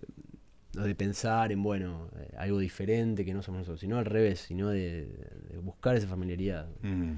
[0.78, 4.68] o de pensar en, bueno, algo diferente que no somos nosotros, sino al revés, sino
[4.68, 5.06] de,
[5.50, 6.68] de buscar esa familiaridad.
[6.82, 7.14] Mm,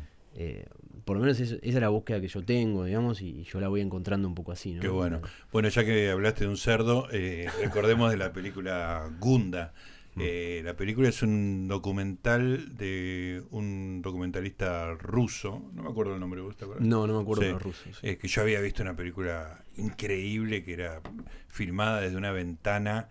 [1.05, 3.61] por lo menos eso- esa es la búsqueda que yo tengo, digamos, y, y yo
[3.61, 4.81] la voy encontrando un poco así, ¿no?
[4.81, 5.21] Qué bueno.
[5.53, 9.73] Bueno, ya que hablaste de un cerdo, eh, recordemos de la película Gunda.
[10.15, 10.21] Mm.
[10.23, 16.43] Eh, la película es un documental de un documentalista ruso, no me acuerdo el nombre,
[16.43, 16.87] ¿vos te acuerdas?
[16.87, 17.47] No, no me acuerdo Sí.
[17.47, 17.97] de los rusos.
[17.99, 18.07] sí.
[18.07, 21.01] Eh, que yo había visto una película increíble que era
[21.49, 23.09] filmada desde una ventana,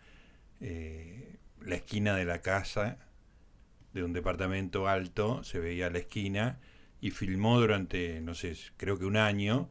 [0.59, 2.97] la esquina de la casa,
[3.93, 6.59] de un departamento alto, se veía la esquina,
[7.01, 9.69] y filmó durante, no sé, creo que un año,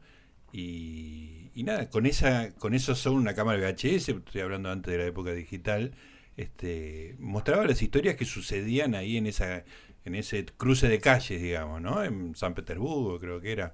[0.53, 4.97] y, y nada, con esa, con eso solo una cámara VHS, estoy hablando antes de
[4.99, 5.93] la época digital,
[6.37, 9.63] este, mostraba las historias que sucedían ahí en esa,
[10.05, 12.03] en ese cruce de calles, digamos, ¿no?
[12.03, 13.73] En San Petersburgo, creo que era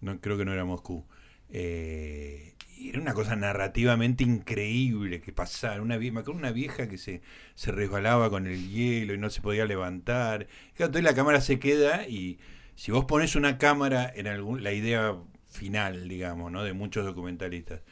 [0.00, 1.06] no creo que no era Moscú.
[1.50, 5.80] Eh, y era una cosa narrativamente increíble que pasaba.
[5.80, 7.22] Una, vie- me acuerdo una vieja que se,
[7.54, 10.46] se resbalaba con el hielo y no se podía levantar.
[10.74, 12.38] Claro, Entonces la cámara se queda y
[12.74, 15.16] si vos pones una cámara en algún, la idea
[15.50, 16.64] final, digamos, ¿no?
[16.64, 17.82] de muchos documentalistas,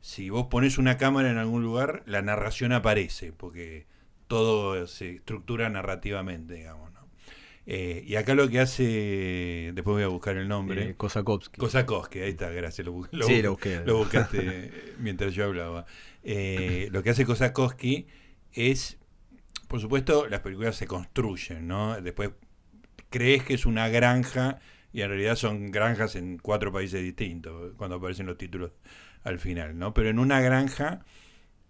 [0.00, 3.86] si vos pones una cámara en algún lugar, la narración aparece, porque
[4.26, 6.92] todo se estructura narrativamente, digamos.
[6.92, 7.02] ¿no?
[7.66, 10.90] Eh, y acá lo que hace, después voy a buscar el nombre.
[10.90, 11.60] Eh, Kosakovsky.
[11.60, 12.84] Kosakowski, ahí está, gracias.
[12.86, 13.82] Lo, lo Sí, lo busqué.
[13.84, 15.86] lo buscaste mientras yo hablaba.
[16.24, 18.06] Eh, lo que hace Kosakowski
[18.52, 18.98] es,
[19.68, 22.00] por supuesto, las películas se construyen, ¿no?
[22.00, 22.30] Después
[23.12, 24.58] crees que es una granja
[24.92, 28.72] y en realidad son granjas en cuatro países distintos cuando aparecen los títulos
[29.22, 29.94] al final, ¿no?
[29.94, 31.04] Pero en una granja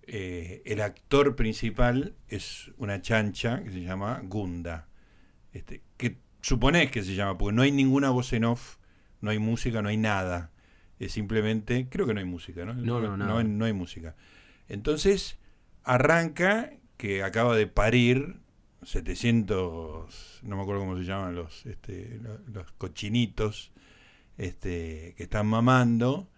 [0.04, 4.88] eh, el actor principal es una chancha que se llama Gunda,
[5.52, 8.78] este, que suponés que se llama, porque no hay ninguna voz en off,
[9.20, 10.50] no hay música, no hay nada.
[10.98, 12.74] Es simplemente, creo que no hay música, ¿no?
[12.74, 14.16] No, no, no, no hay música.
[14.68, 15.38] Entonces
[15.84, 18.36] arranca que acaba de parir
[18.84, 22.20] 700, no me acuerdo cómo se llaman los, este,
[22.52, 23.70] los, cochinitos
[24.38, 26.28] este, que están mamando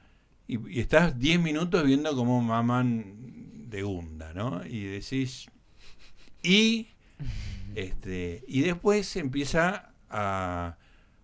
[0.46, 4.64] y, estás 10 minutos viendo cómo maman de gunda, ¿no?
[4.66, 5.46] Y decís,
[6.42, 6.88] y,
[7.74, 10.76] este, y después empieza a,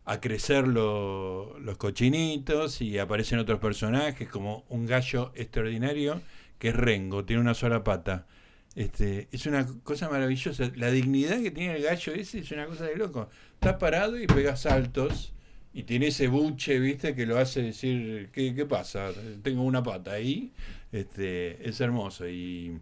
[0.05, 6.21] a crecer los cochinitos y aparecen otros personajes como un gallo extraordinario
[6.59, 8.27] que es Rengo, tiene una sola pata.
[8.75, 10.71] Este, es una cosa maravillosa.
[10.77, 13.29] La dignidad que tiene el gallo ese es una cosa de loco.
[13.55, 15.33] Está parado y pega saltos
[15.73, 17.15] y tiene ese buche, ¿viste?
[17.15, 19.11] Que lo hace decir, ¿qué, qué pasa?
[19.43, 20.53] Tengo una pata ahí.
[20.93, 22.29] Este, es hermoso.
[22.29, 22.79] Y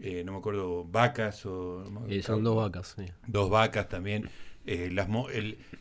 [0.00, 1.84] eh, no me acuerdo, vacas o...
[2.22, 2.96] son dos vacas.
[3.26, 4.28] Dos vacas también.
[4.66, 5.08] Eh, las,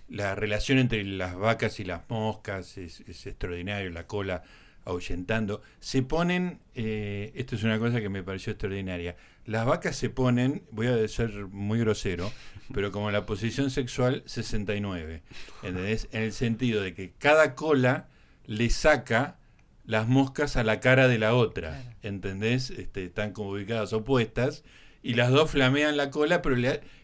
[0.08, 3.90] la relación entre las vacas y las moscas es, es extraordinario.
[3.90, 4.44] La cola
[4.88, 5.62] ahuyentando.
[5.80, 9.16] Se ponen, eh, esto es una cosa que me pareció extraordinaria,
[9.48, 12.32] las vacas se ponen, voy a ser muy grosero,
[12.74, 15.24] pero como la posición sexual 69,
[15.64, 16.10] ¿entendés?
[16.12, 18.10] En el sentido de que cada cola
[18.46, 19.38] le saca
[19.86, 22.70] las moscas a la cara de la otra, ¿entendés?
[22.72, 24.66] Este, están como ubicadas opuestas
[25.02, 26.58] y las dos flamean la cola, pero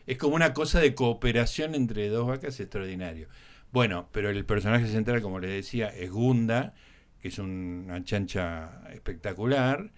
[0.06, 3.30] es como una cosa de cooperación entre dos vacas extraordinario.
[3.72, 6.74] Bueno, pero el personaje central, como les decía, es Gunda,
[7.22, 9.92] que es una chancha espectacular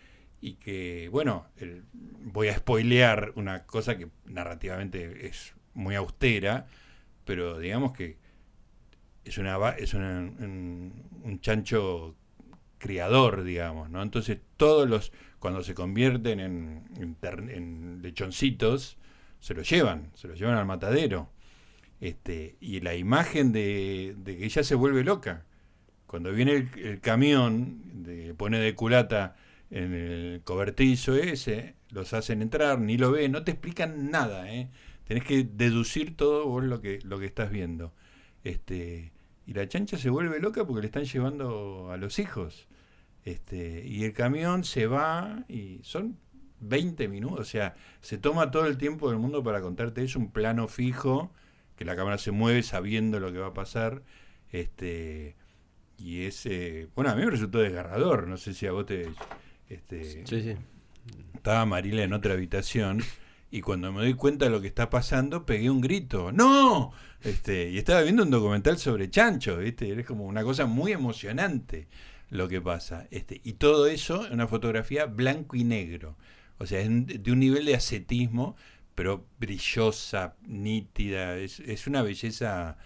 [0.45, 1.47] y que, bueno,
[2.21, 6.67] voy a spoilear una cosa que narrativamente es muy austera,
[7.23, 8.17] pero digamos que
[9.23, 12.15] es una es un, chancho
[12.77, 14.03] criador, digamos, ¿no?
[14.03, 18.99] Entonces todos los, cuando se convierten en, en, lechoncitos,
[19.39, 21.31] se los llevan, se los llevan al matadero.
[21.99, 25.43] Este, y la imagen de, de que ella se vuelve loca
[26.05, 29.35] cuando viene el, camión, de, pone de culata
[29.71, 34.69] en el cobertizo ese, los hacen entrar, ni lo ven, no te explican nada, ¿eh?
[35.05, 37.93] tenés que deducir todo vos lo que, lo que estás viendo.
[38.43, 39.13] Este,
[39.45, 42.67] y la chancha se vuelve loca porque le están llevando a los hijos.
[43.23, 46.17] Este, y el camión se va y son
[46.59, 50.31] 20 minutos, o sea, se toma todo el tiempo del mundo para contarte es un
[50.31, 51.31] plano fijo,
[51.75, 54.03] que la cámara se mueve sabiendo lo que va a pasar.
[54.51, 55.35] Este,
[55.97, 59.07] y ese, bueno, a mí me resultó desgarrador, no sé si a vos te...
[59.69, 60.55] Este, sí, sí.
[61.35, 63.01] Estaba Marila en otra habitación
[63.51, 66.91] y cuando me doy cuenta de lo que está pasando pegué un grito, ¡no!
[67.23, 69.91] Este, y estaba viendo un documental sobre chancho, ¿viste?
[69.99, 71.87] Es como una cosa muy emocionante
[72.29, 73.07] lo que pasa.
[73.11, 76.17] Este, y todo eso en una fotografía blanco y negro.
[76.57, 78.55] O sea, es de un nivel de ascetismo,
[78.93, 82.77] pero brillosa, nítida, es, es una belleza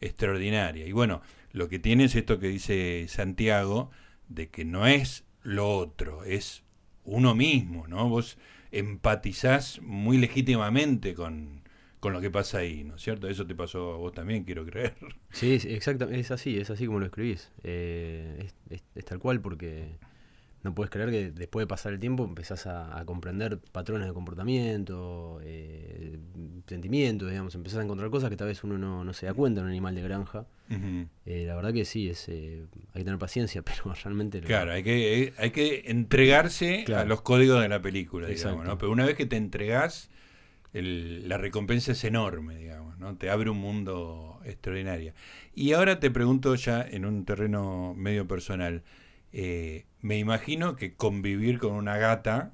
[0.00, 0.86] extraordinaria.
[0.86, 1.22] Y bueno,
[1.52, 3.90] lo que tiene es esto que dice Santiago,
[4.28, 6.64] de que no es lo otro, es
[7.04, 8.08] uno mismo, ¿no?
[8.08, 8.36] Vos
[8.72, 11.62] empatizás muy legítimamente con,
[12.02, 13.28] lo que pasa ahí, ¿no es cierto?
[13.28, 14.94] Eso te pasó a vos también, quiero creer.
[15.32, 17.50] Sí, exactamente, es así, es así como lo escribís.
[17.64, 19.98] Eh, es, tal cual porque
[20.66, 25.38] no puedes creer que después de pasar el tiempo empezás a, comprender patrones de comportamiento,
[25.44, 26.18] eh,
[26.66, 29.66] sentimientos, digamos, empezás a encontrar cosas que tal vez uno no, se da cuenta en
[29.66, 30.46] un animal de granja.
[31.24, 34.40] Eh, la verdad que sí, es, eh, hay que tener paciencia, pero realmente...
[34.40, 38.76] Claro, hay que, hay que entregarse a los códigos de la película, digamos, ¿no?
[38.76, 40.10] Pero una vez que te entregás,
[40.72, 43.16] la recompensa es enorme, digamos, ¿no?
[43.16, 45.14] Te abre un mundo extraordinario.
[45.54, 48.82] Y ahora te pregunto ya en un terreno medio personal,
[49.32, 52.52] eh, me imagino que convivir con una gata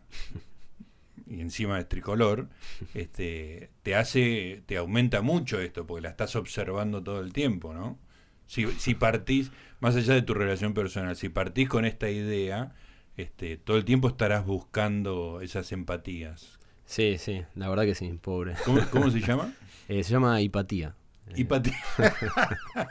[1.33, 2.49] y encima es tricolor,
[2.95, 7.99] este, te hace, te aumenta mucho esto, porque la estás observando todo el tiempo, ¿no?
[8.47, 12.75] Si, si partís, más allá de tu relación personal, si partís con esta idea,
[13.17, 16.59] este, todo el tiempo estarás buscando esas empatías.
[16.85, 18.55] Sí, sí, la verdad que sí, pobre.
[18.91, 19.55] ¿Cómo, se llama?
[19.89, 20.95] Eh, se llama hipatía.
[21.35, 21.79] Hipatía.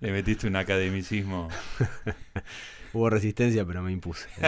[0.00, 1.48] Le metiste un academicismo.
[2.92, 4.28] Hubo resistencia, pero me impuse.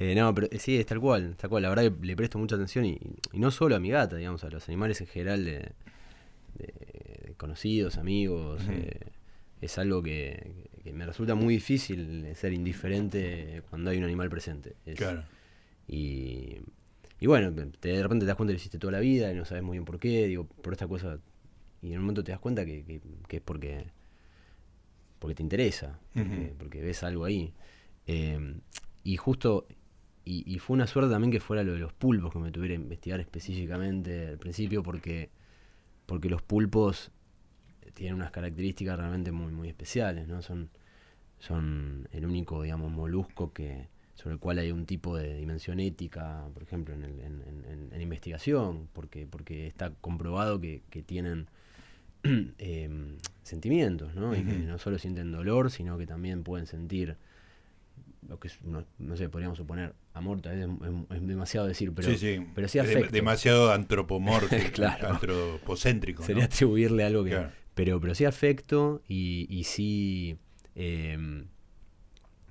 [0.00, 1.64] Eh, no, pero eh, sí, es tal cual, tal cual.
[1.64, 3.00] La verdad que le presto mucha atención y,
[3.32, 5.72] no solo a mi gata, digamos, a los animales en general de,
[7.36, 8.62] conocidos, amigos.
[8.70, 9.00] Eh,
[9.60, 14.76] es algo que, me resulta muy difícil ser indiferente cuando hay un animal presente.
[14.96, 15.24] claro.
[15.88, 16.58] Y,
[17.20, 19.44] y bueno, de repente te das cuenta que lo hiciste toda la vida y no
[19.44, 20.28] sabes muy bien por qué.
[20.28, 21.18] Digo, por esta cosa
[21.82, 23.86] y en un momento te das cuenta que, es porque
[25.18, 25.98] porque te interesa,
[26.58, 27.52] porque, ves algo ahí.
[28.06, 28.60] Em,
[29.02, 29.66] y justo,
[30.24, 32.82] y, fue una suerte también que fuera lo de los pulpos que me tuviera que
[32.82, 35.30] investigar específicamente al principio, porque,
[36.06, 37.10] porque los pulpos
[37.94, 40.42] tienen unas características realmente muy, muy especiales, ¿no?
[40.42, 40.70] Son,
[41.38, 46.48] son el único, digamos, molusco que, sobre el cual hay un tipo de dimensión ética,
[46.52, 51.48] por ejemplo, en, el, en, en, investigación, porque, porque está comprobado que, que tienen
[52.58, 54.34] em, sentimientos, ¿no?
[54.36, 57.16] Y que no solo sienten dolor, sino que también pueden sentir
[58.28, 60.68] lo que no, sé, podríamos suponer, amor tal vez
[61.10, 63.10] es, demasiado decir, pero sí, pero sí afecto.
[63.10, 65.08] demasiado antropomórfico, claro.
[65.08, 66.22] antropocéntrico.
[66.22, 67.46] Sería atribuirle algo que...
[67.74, 70.36] Pero, pero sí afecto y, y sí,
[70.74, 71.46] em,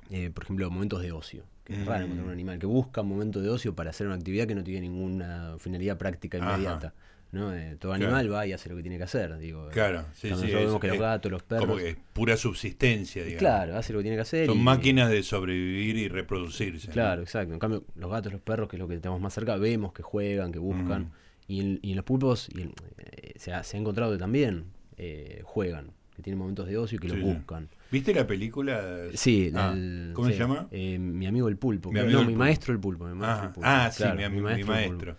[0.10, 1.44] eh, por ejemplo, momentos de ocio.
[1.66, 2.34] Que es raro encontrar un mm.
[2.34, 5.58] animal que busca un momento de ocio para hacer una actividad que no tiene ninguna
[5.60, 6.94] finalidad práctica inmediata.
[7.32, 7.54] ¿No?
[7.54, 9.38] Eh, todo animal va y hace lo que tiene que hacer.
[9.38, 10.48] Digo, claro, sí, sí.
[10.48, 11.66] vemos que los gatos, los perros.
[11.66, 13.40] Como que es pura subsistencia, digamos.
[13.40, 14.48] Claro, hace lo que tiene que hacer.
[14.48, 16.90] Son máquinas de sobrevivir y reproducirse.
[16.90, 17.54] Claro, exacto.
[17.54, 20.04] En cambio, los gatos, los perros, que es lo que tenemos más cerca, vemos que
[20.04, 21.12] juegan, que buscan.
[21.48, 24.66] Y, en, y, en, los pulpos y eh, se, ha, se, ha, encontrado que también
[24.98, 27.70] eh, juegan, que tienen momentos de ocio y que los buscan.
[27.90, 29.04] ¿Viste la película?
[29.14, 29.74] Sí, ah,
[30.14, 30.68] ¿cómo se llama?
[30.72, 31.92] Eh, mi amigo el pulpo.
[31.92, 33.06] Mi, no, mi maestro el pulpo.
[33.06, 35.16] Mi ah, ah, sí, mi, maestro.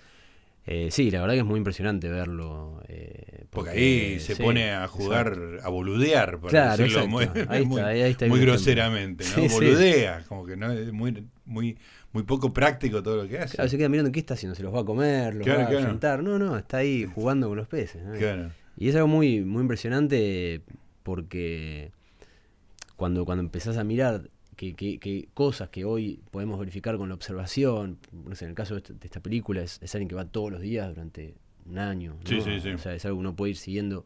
[0.70, 2.82] Eh, sí, la verdad que es muy impresionante verlo.
[2.88, 7.26] Eh, porque, ahí se pone a jugar, a boludear, para decirlo muy,
[8.28, 9.48] muy, groseramente, ¿no?
[9.48, 11.78] Boludea, como que no es muy, muy,
[12.12, 13.54] muy poco práctico todo lo que hace.
[13.54, 15.70] Claro, se queda mirando qué está haciendo, se los va a comer, los va a
[15.70, 16.22] sentar.
[16.22, 18.02] No, no, está ahí jugando con los peces.
[18.76, 20.60] Y es algo muy, muy impresionante
[21.02, 21.92] porque
[22.96, 24.28] cuando, cuando empezás a mirar
[24.58, 29.62] que, cosas que hoy podemos verificar con la observación, en el caso de esta, película
[29.62, 33.20] es, alguien que va todos los días durante un año, o sea, es algo que
[33.20, 34.04] uno puede ir siguiendo,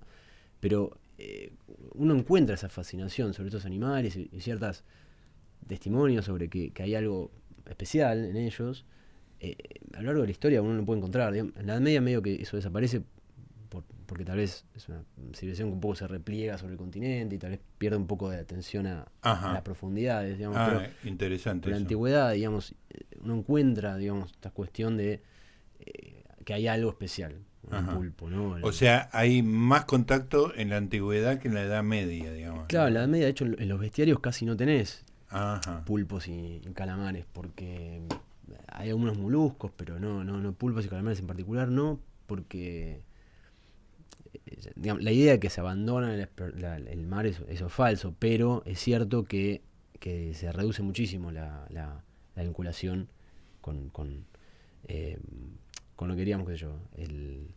[0.61, 1.53] pero eh,
[1.95, 4.85] uno encuentra esa fascinación sobre estos animales y, ciertos
[5.67, 7.31] testimonios sobre que, hay algo
[7.67, 8.85] especial en ellos.
[9.41, 9.57] Eh,
[9.95, 11.35] a lo largo de la historia uno lo puede encontrar.
[11.35, 13.03] En la Edad Media medio que eso desaparece
[14.12, 17.38] porque tal vez es una civilización que un poco se repliega sobre el continente y
[17.38, 20.59] tal vez pierde un poco de atención a, las profundidades, digamos.
[20.59, 21.68] Ah, interesante.
[21.68, 22.75] En la antigüedad, digamos,
[23.22, 25.22] uno encuentra, digamos, esta cuestión de
[25.81, 27.37] eh, que hay algo especial
[27.70, 28.59] el pulpo, ¿no?
[28.61, 32.66] O sea, hay más contacto en la antigüedad que en la Edad Media, digamos.
[32.66, 35.07] Claro, en la Edad Media, de hecho, en los bestiarios casi no tenés
[35.87, 38.03] pulpos y, calamares, porque
[38.66, 43.01] hay algunos moluscos, pero no, no, no pulpos y calamares en particular, no, porque
[44.77, 49.63] la idea de que se abandona el, mar, eso, es falso, pero es cierto que,
[50.01, 52.03] se reduce muchísimo la,
[52.37, 53.09] vinculación
[53.61, 54.25] con, con,
[54.89, 55.19] eh,
[55.97, 57.49] con, lo que queríamos, que yo, el,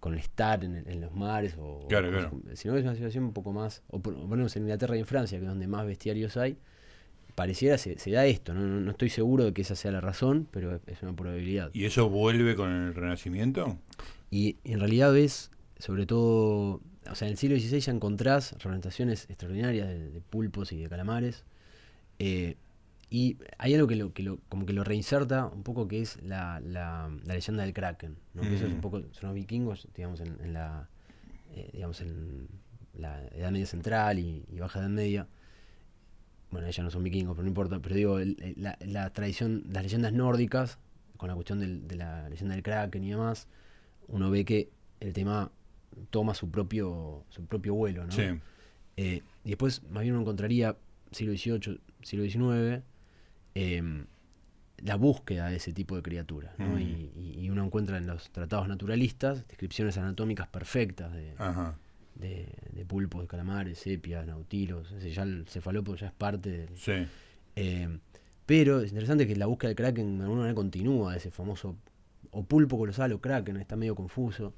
[0.00, 2.30] con el estar en, los mares, o, claro, claro.
[2.54, 5.06] sino que es una situación un poco más, o por menos en Inglaterra y en
[5.06, 6.56] Francia, que es donde más bestiarios hay,
[7.34, 8.60] pareciera se, se da esto, ¿no?
[8.80, 11.70] No, estoy seguro de que esa sea la razón, pero es una probabilidad.
[11.72, 13.76] ¿Y eso vuelve con el Renacimiento?
[14.30, 15.50] Y en realidad ves
[15.84, 20.78] sobre todo, o sea, en el siglo XVI ya encontrás representaciones extraordinarias de, pulpos y
[20.78, 21.44] de calamares.
[22.18, 22.56] Eh,
[23.10, 26.22] y hay algo que lo, que lo, como que lo reinserta un poco que es
[26.22, 28.40] la, la, leyenda del Kraken, ¿no?
[28.40, 28.80] que eso es un mm.
[28.80, 30.88] poco, son los vikingos, digamos, en, la
[31.54, 32.48] eh, digamos en
[32.94, 35.28] la Edad Media Central y, Baja Edad Media.
[36.50, 37.78] Bueno, ellos no son vikingos, pero no importa.
[37.80, 38.18] Pero digo,
[38.56, 40.78] la, la, tradición, las leyendas nórdicas,
[41.18, 43.48] con la cuestión de la leyenda del Kraken y demás,
[44.08, 44.70] uno ve que
[45.00, 45.50] el tema
[46.10, 48.12] toma su propio, su propio vuelo, ¿no?
[48.12, 48.22] Sí.
[48.96, 50.76] Eh, y después, más bien uno encontraría
[51.10, 52.82] siglo XVIII, siglo XIX,
[53.54, 54.06] em,
[54.78, 56.76] la búsqueda de ese tipo de criaturas, ¿no?
[56.76, 56.80] Mm.
[56.80, 61.34] Y, uno encuentra en los tratados naturalistas descripciones anatómicas perfectas de,
[62.16, 66.76] de, pulpos, de calamares, sepias, nautilos, ya el cefalópodo ya es parte del...
[66.76, 67.06] Sí.
[67.54, 68.00] Em,
[68.46, 71.76] pero es interesante que la búsqueda del kraken de alguna manera continúa, ese famoso
[72.30, 74.52] o pulpo colosal o kraken, está medio confuso.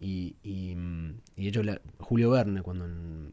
[0.00, 1.62] Y, y, de hecho,
[1.98, 3.32] Julio Verne, cuando en,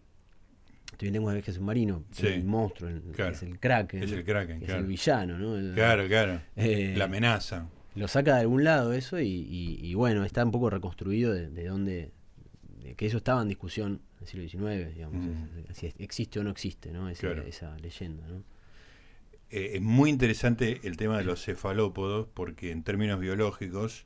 [0.92, 4.04] estoy en lengua de viaje submarino, el monstruo, es el Kraken.
[4.04, 4.80] Es el Kraken, claro.
[4.80, 5.74] el villano, ¿no?
[5.74, 6.42] claro, claro.
[6.56, 7.68] Eh, la amenaza.
[7.96, 12.12] Lo saca de algún lado eso y, bueno, está un poco reconstruido de, de dónde.
[12.96, 15.26] que eso estaba en discusión en el siglo XIX, digamos.
[15.74, 17.10] si existe o no existe, ¿no?
[17.10, 18.44] Esa, esa leyenda, ¿no?
[19.50, 24.06] Eh, es muy interesante el tema de los cefalópodos porque en términos biológicos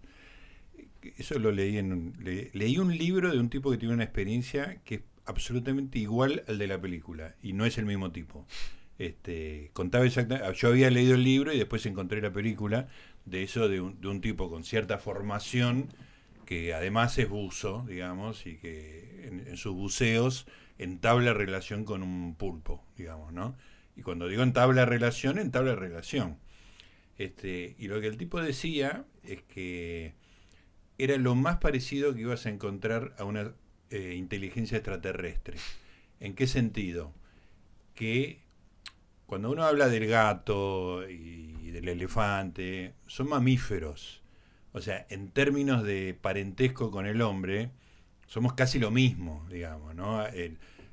[1.18, 2.13] eso lo leí en
[2.54, 6.58] leí un libro de un tipo que tiene una experiencia que es absolutamente igual al
[6.58, 8.46] de la película y no es el mismo tipo.
[8.98, 12.88] Este, contaba exactamente, yo había leído el libro y después encontré la película
[13.26, 15.89] de eso de un, de un tipo con cierta formación
[16.46, 20.46] que además es buzo, digamos, y que en, sus buceos
[20.78, 23.58] entabla relación con un pulpo, digamos, ¿no?
[23.98, 26.38] Y cuando digo entabla relación, entabla relación.
[27.18, 30.13] Este, y lo que el tipo decía es que
[30.97, 33.53] era lo más parecido que ibas a encontrar a una
[33.89, 35.58] eh, inteligencia extraterrestre.
[36.19, 37.13] ¿En qué sentido?
[37.93, 38.39] Que
[39.25, 44.21] cuando uno habla del gato y del elefante, son mamíferos.
[44.71, 47.71] O sea, en términos de parentesco con el hombre,
[48.27, 50.23] somos casi lo mismo, digamos, ¿no?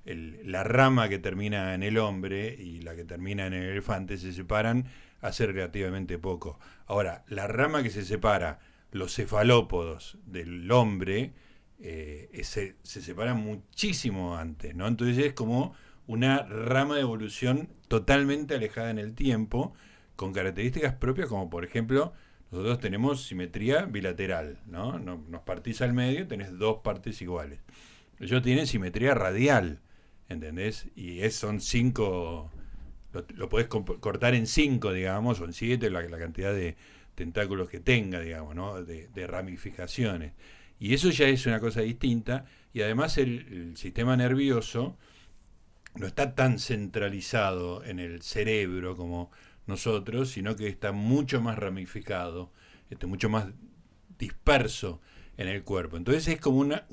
[0.04, 4.32] la rama que termina en el hombre y la que termina en el elefante se
[4.32, 4.86] separan
[5.20, 6.58] hace relativamente poco.
[6.86, 8.58] Ahora, la rama que se separa,
[8.92, 11.32] los cefalópodos del hombre,
[11.80, 14.86] eh, se, se separan muchísimo antes, ¿no?
[14.86, 15.74] Entonces es como
[16.06, 19.74] una rama de evolución totalmente alejada en el tiempo,
[20.14, 22.12] con características propias como por ejemplo,
[22.52, 24.98] nosotros tenemos simetría bilateral, ¿no?
[24.98, 27.60] Nos partís al medio, tenés dos partes iguales.
[28.20, 29.80] Ellos tienen simetría radial,
[30.28, 30.88] ¿entendés?
[30.94, 32.50] Y es, son cinco,
[33.12, 36.76] lo, lo podés cortar en cinco, digamos, o en siete, la, cantidad de
[37.14, 38.82] tentáculos que tenga, digamos, ¿no?
[38.82, 40.32] De, ramificaciones.
[40.78, 44.96] Y eso ya es una cosa distinta, y además el sistema nervioso,
[45.94, 49.30] no está tan centralizado en el cerebro como
[49.66, 52.50] nosotros, sino que está mucho más ramificado,
[52.90, 53.46] este, mucho más
[54.18, 55.00] disperso
[55.36, 55.96] en el cuerpo.
[55.96, 56.86] Entonces es como una,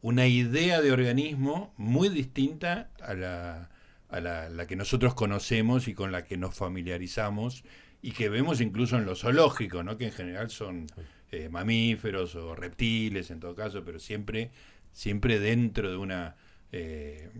[0.00, 3.70] una idea de organismo muy distinta a la,
[4.08, 7.64] a la, que nosotros conocemos y con la que nos familiarizamos
[8.02, 9.96] y que vemos incluso en lo zoológico, ¿no?
[9.96, 10.86] que en general son
[11.30, 14.50] eh, mamíferos o reptiles en todo caso, pero siempre,
[14.92, 16.36] siempre dentro de una...
[16.72, 17.30] Eh,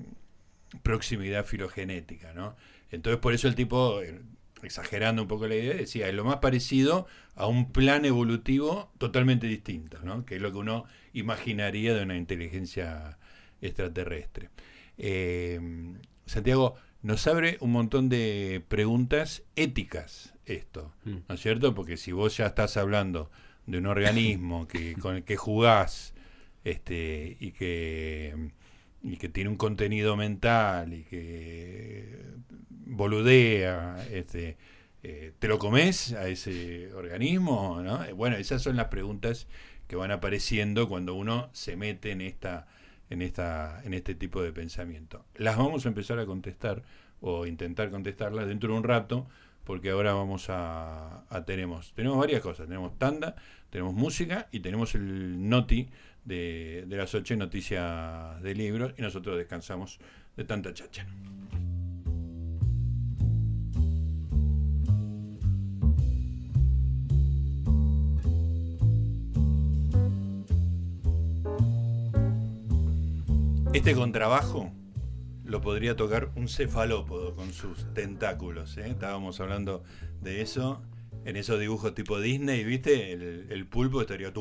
[0.83, 2.57] proximidad filogenética, ¿no?
[2.90, 4.21] Entonces por eso el tipo, eh,
[4.62, 9.47] exagerando un poco la idea, decía, es lo más parecido a un plan evolutivo totalmente
[9.47, 10.25] distinto, ¿no?
[10.25, 13.19] Que es lo que uno imaginaría de una inteligencia
[13.61, 14.51] extraterrestre.
[14.99, 15.61] Eh,
[16.27, 21.17] Santiago, nos abre un montón de preguntas éticas esto, mm.
[21.29, 21.75] ¿no es cierto?
[21.75, 23.31] Porque si vos ya estás hablando
[23.67, 26.15] de un organismo que, con el que jugás
[26.65, 28.51] este, y que
[29.03, 32.25] y que tiene un contenido mental y que
[32.71, 34.57] boludea, este,
[35.03, 37.81] eh, ¿te lo comes a ese organismo?
[37.83, 38.03] ¿no?
[38.05, 39.47] Eh, bueno, esas son las preguntas
[39.87, 42.67] que van apareciendo cuando uno se mete en esta
[43.09, 45.25] en esta en este tipo de pensamiento.
[45.37, 46.83] Las vamos a empezar a contestar
[47.21, 49.29] o intentar contestarlas dentro de un rato
[49.67, 53.35] porque ahora vamos a, tenemos tenemos varias cosas, tenemos tanda,
[53.69, 55.89] tenemos música y tenemos el noti
[56.25, 59.99] de, las ocho noticias de libros y nosotros descansamos
[60.37, 61.05] de tanta chacha.
[73.75, 74.71] Este contrabajo
[75.47, 78.77] lo podría tocar un cefalópodo con sus tentáculos.
[78.79, 78.89] ¿eh?
[78.91, 79.85] Estábamos hablando
[80.21, 80.83] de eso
[81.25, 83.13] en esos dibujos tipo Disney, ¿viste?
[83.13, 84.33] El, pulpo estaría.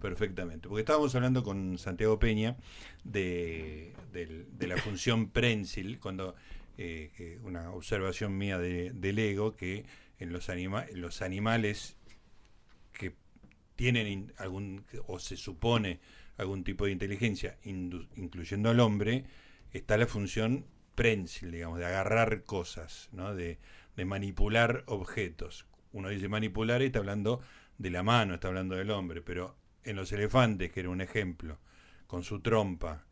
[0.00, 0.68] Perfectamente.
[0.68, 2.56] Porque estábamos hablando con Santiago Peña
[3.04, 3.94] de,
[4.60, 6.34] la función prensil, cuando
[6.76, 9.84] eh, una observación mía de, del ego, que
[10.18, 11.96] en los, anima, los animales
[12.92, 13.14] que
[13.76, 16.00] tienen algún, o se supone
[16.38, 19.24] algún tipo de inteligencia, incluyendo al hombre,
[19.72, 23.34] está la función prensil, digamos, de agarrar cosas, ¿no?
[23.34, 23.58] de,
[24.06, 25.66] manipular objetos.
[25.92, 27.40] Uno dice manipular y está hablando
[27.76, 31.58] de la mano, está hablando del hombre, pero en los elefantes, que era un ejemplo,
[32.06, 33.04] con su trompa,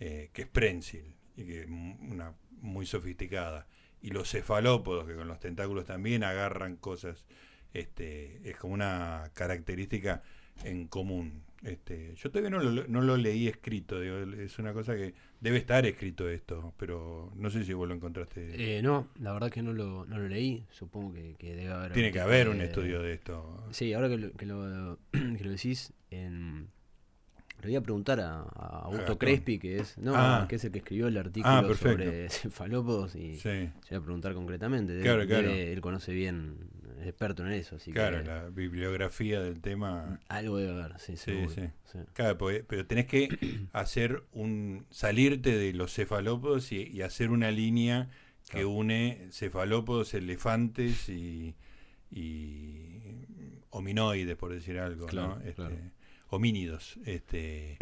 [0.00, 3.68] eh, que es prensil, y que una muy sofisticada,
[4.02, 7.24] y los cefalópodos, que con los tentáculos también agarran cosas,
[7.72, 10.24] este, es como una característica
[10.62, 11.42] en común.
[11.62, 15.86] Este, yo todavía no lo, no lo leí escrito, es una cosa que debe estar
[15.86, 18.78] escrito esto, pero no sé si vos lo encontraste.
[18.78, 21.92] Eh, no, la verdad que no lo, no lo leí, supongo que, debe haber...
[21.92, 23.64] Tiene que haber un estudio de esto.
[23.70, 26.68] Sí, ahora que lo, que lo, que lo decís, en,
[27.62, 30.46] le voy a preguntar a, a Augusto Crespi, que es, no, ah.
[30.46, 34.34] que es el que escribió el artículo ah, sobre cefalópodos, y se voy a preguntar
[34.34, 35.00] concretamente.
[35.00, 36.58] él conoce bien,
[37.00, 37.76] es experto en eso.
[37.76, 40.20] Así claro, la bibliografía del tema.
[40.28, 41.46] Algo debe haber, sí, sí,
[42.12, 43.28] Claro, pero tenés que
[43.72, 44.86] hacer un.
[44.90, 48.08] salirte de los cefalópodos y, hacer una línea
[48.50, 51.54] que une cefalópodos, elefantes y,
[52.10, 52.94] y
[53.70, 55.40] hominoides, por decir algo, ¿no?
[55.40, 55.92] Este,
[56.28, 56.98] homínidos.
[57.04, 57.78] Este,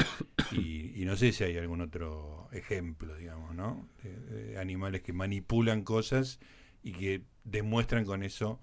[0.53, 3.89] y, no sé si hay algún otro ejemplo, digamos, ¿no?
[4.03, 6.39] De, animales que manipulan cosas
[6.83, 8.61] y que demuestran con eso,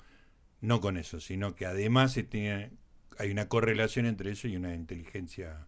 [0.61, 2.77] no con eso, sino que además se tienen
[3.19, 5.67] hay una correlación entre eso y una inteligencia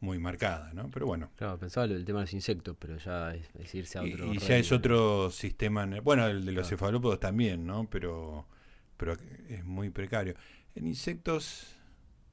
[0.00, 0.90] muy marcada, ¿no?
[0.90, 1.30] Pero bueno.
[1.36, 4.32] Claro, pensaba el tema de los insectos, pero ya es, irse a otro.
[4.32, 5.86] Y, ya es otro sistema.
[6.02, 7.88] Bueno, el de los cefalópodos también, ¿no?
[7.90, 8.46] Pero,
[8.96, 9.14] pero
[9.48, 10.34] es muy precario.
[10.74, 11.76] En insectos,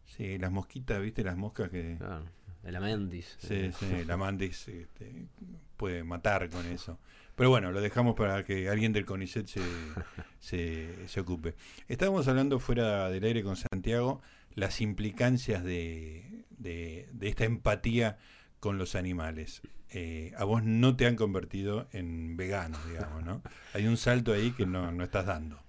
[0.05, 1.25] sí, las mosquitas, ¿viste?
[1.25, 1.97] Las moscas que.
[1.97, 2.23] Claro,
[2.63, 3.35] el amandis.
[3.39, 5.27] Sí, sí, el amandis este,
[5.75, 6.97] puede matar con eso.
[7.37, 9.61] Pero bueno, lo dejamos para que alguien del CONICET se,
[10.39, 11.53] se, se ocupe.
[11.87, 14.21] Estábamos hablando fuera del aire con Santiago
[14.55, 18.17] las implicancias de, de, esta empatía
[18.59, 19.61] con los animales.
[19.91, 23.43] Eh, a vos no te han convertido en vegano, digamos, ¿no?
[23.75, 25.61] Hay un salto ahí que no, no estás dando.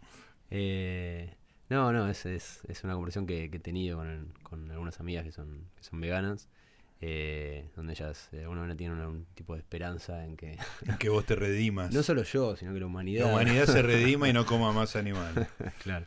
[0.51, 1.35] Eh,
[1.69, 5.33] no, no, es, es, es, una conversación que, he tenido con, con, algunas amigas que
[5.33, 6.49] son, que son veganas,
[7.01, 10.59] eh, donde ellas de alguna manera tienen un tipo de esperanza en que...
[10.87, 11.93] En que vos te redimas.
[11.95, 13.27] no solo yo, sino que la humanidad...
[13.27, 15.49] La humanidad se redima y no coma más animales.
[15.83, 16.07] claro.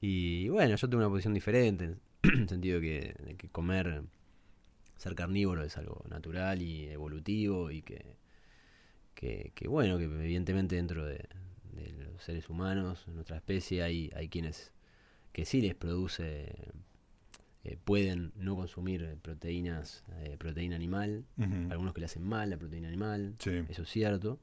[0.00, 1.84] Y bueno, yo tengo una posición diferente.
[1.84, 4.02] en el sentido de que, comer,
[4.96, 8.16] ser carnívoro es algo natural y evolutivo y que,
[9.14, 11.28] que, bueno, que evidentemente dentro de,
[12.12, 14.72] los seres humanos, en nuestra especie, hay, hay quienes
[15.32, 16.54] que sí les produce,
[17.68, 21.24] eh, pueden no consumir proteínas, eh, proteína animal,
[21.68, 23.34] algunos que le hacen mal la proteína animal,
[23.68, 24.38] eso es cierto,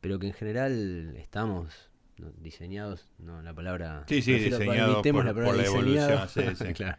[0.00, 1.90] pero que en general estamos
[2.38, 4.04] diseñados, no la palabra.
[4.08, 6.28] Sí, sí, diseñados por, la, evolución,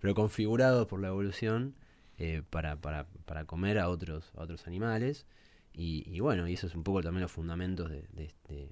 [0.00, 1.74] pero configurados por la evolución
[2.16, 5.26] eh, para, para, para, comer a otros, a otros animales.
[5.74, 8.70] Y, bueno, y eso es un poco también los fundamentos de, de,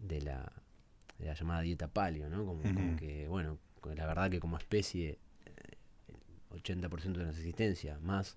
[0.00, 0.52] de, la,
[1.18, 2.44] de la, llamada dieta paleo, ¿no?
[2.44, 3.58] Como, como, que, bueno,
[3.94, 5.18] la verdad que como especie,
[6.52, 8.36] 80% de nuestra existencia, más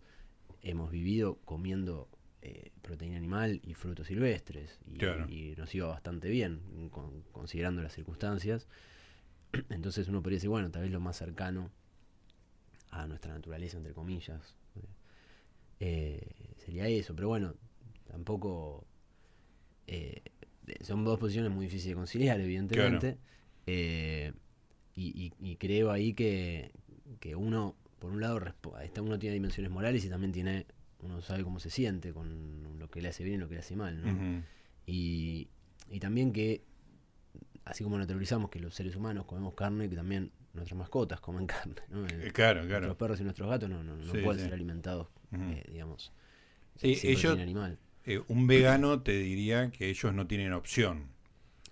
[0.61, 2.09] hemos vivido comiendo
[2.41, 4.79] eh, proteína animal y frutos silvestres.
[5.29, 6.61] Y, nos iba bastante bien,
[7.31, 8.67] considerando las circunstancias.
[9.69, 11.71] Entonces uno podría decir, bueno, tal vez lo más cercano
[12.91, 14.55] a nuestra naturaleza, entre comillas,
[15.79, 17.15] eh, sería eso.
[17.15, 17.55] Pero bueno,
[18.07, 18.85] tampoco...
[19.87, 20.21] Eh,
[20.81, 23.17] son dos posiciones muy difíciles de conciliar, evidentemente.
[24.95, 26.71] y, creo ahí que,
[27.19, 27.75] que uno,
[28.05, 28.39] por un lado,
[29.01, 30.67] uno tiene dimensiones morales y también tiene
[30.99, 33.61] uno sabe cómo se siente con lo que le hace bien y lo que le
[33.61, 34.43] hace mal, ¿no?
[34.85, 35.49] y,
[35.89, 36.63] y también que,
[37.63, 41.81] así como naturalizamos que los seres humanos comemos carne, que también nuestras mascotas comen carne,
[41.89, 42.05] ¿no?
[42.05, 42.85] Eh, claro, claro.
[42.85, 46.13] Nuestros perros y nuestros gatos no, no, pueden ser alimentados, eh, digamos,
[46.75, 47.79] sí, ellos, animal.
[48.03, 51.07] Eh, un vegano te diría que ellos no tienen opción.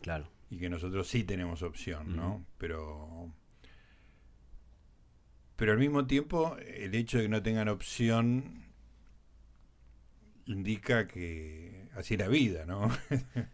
[0.02, 0.32] Claro.
[0.50, 2.44] Y que nosotros sí tenemos opción, ¿no?
[2.58, 3.32] Pero
[5.56, 8.64] pero al mismo tiempo el hecho de que no tengan opción
[10.46, 12.92] indica que así es la vida, ¿no?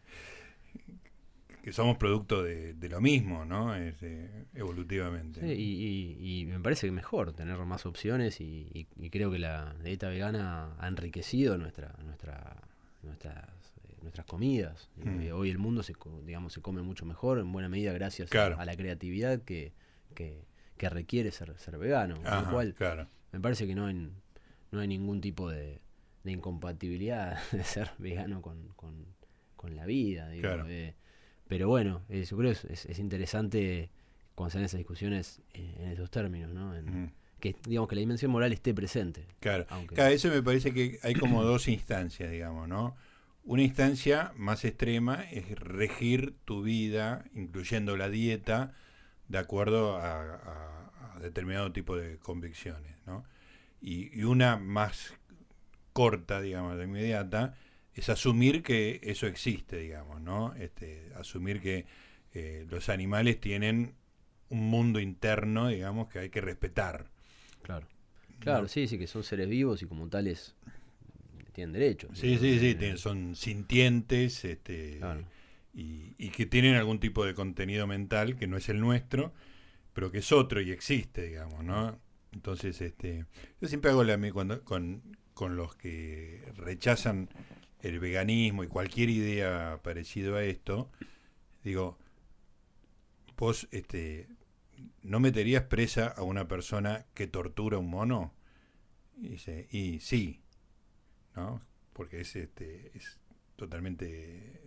[1.63, 3.75] que somos producto de, lo mismo, ¿no?
[3.75, 5.53] Eh, evolutivamente.
[5.53, 10.87] y, me parece que mejor tener más opciones y, creo que la dieta vegana ha
[10.87, 12.55] enriquecido nuestra, nuestra,
[13.03, 13.45] nuestras,
[13.83, 14.89] eh, nuestras comidas.
[14.97, 15.31] Mm.
[15.33, 15.93] Hoy el mundo se,
[16.25, 19.73] digamos, se come mucho mejor, en buena medida gracias a, la creatividad que,
[20.15, 20.48] que,
[20.87, 22.15] requiere ser, ser vegano.
[22.15, 22.75] lo cual
[23.33, 24.09] me parece que no hay,
[24.71, 25.81] no hay ningún tipo de
[26.23, 30.29] de incompatibilidad de ser vegano con, con, la vida.
[30.29, 30.95] Digo, eh,
[31.47, 33.91] pero bueno, eh, yo creo que es, interesante
[34.33, 36.73] cuando se esas discusiones eh, en esos términos, ¿no?
[37.39, 39.27] Que digamos que la dimensión moral esté presente.
[39.39, 39.67] Claro.
[39.93, 42.95] Cada eso me parece que hay como dos instancias, digamos, ¿no?
[43.43, 48.73] Una instancia más extrema es regir tu vida, incluyendo la dieta,
[49.29, 53.25] de acuerdo a, determinado tipo de convicciones, ¿no?
[53.81, 55.13] Y, y, una más
[55.91, 57.55] corta, digamos, de inmediata,
[57.93, 60.55] es asumir que eso existe, digamos, ¿no?
[60.55, 61.85] Este, asumir que
[62.33, 63.93] eh, los animales tienen
[64.49, 67.07] un mundo interno, digamos, que hay que respetar.
[67.61, 67.87] Claro.
[68.39, 70.55] Claro, sí, sí, que son seres vivos y como tales
[71.51, 72.17] tienen derechos.
[72.17, 75.01] Sí, sí, sí, son sintientes este,
[75.73, 79.33] y, y, que tienen algún tipo de contenido mental que no es el nuestro,
[79.93, 81.99] pero que es otro y existe, digamos, ¿no?
[82.31, 83.25] Entonces, este,
[83.59, 87.29] yo siempre hago la cuando con, con los que rechazan
[87.81, 90.91] el veganismo y cualquier idea parecido a esto,
[91.63, 91.97] digo,
[93.37, 94.27] vos este,
[95.01, 98.33] ¿no meterías presa a una persona que tortura a un mono?
[99.17, 100.41] Y dice, y sí,
[101.35, 101.61] ¿no?
[101.93, 103.19] Porque es, este, es
[103.55, 104.61] totalmente...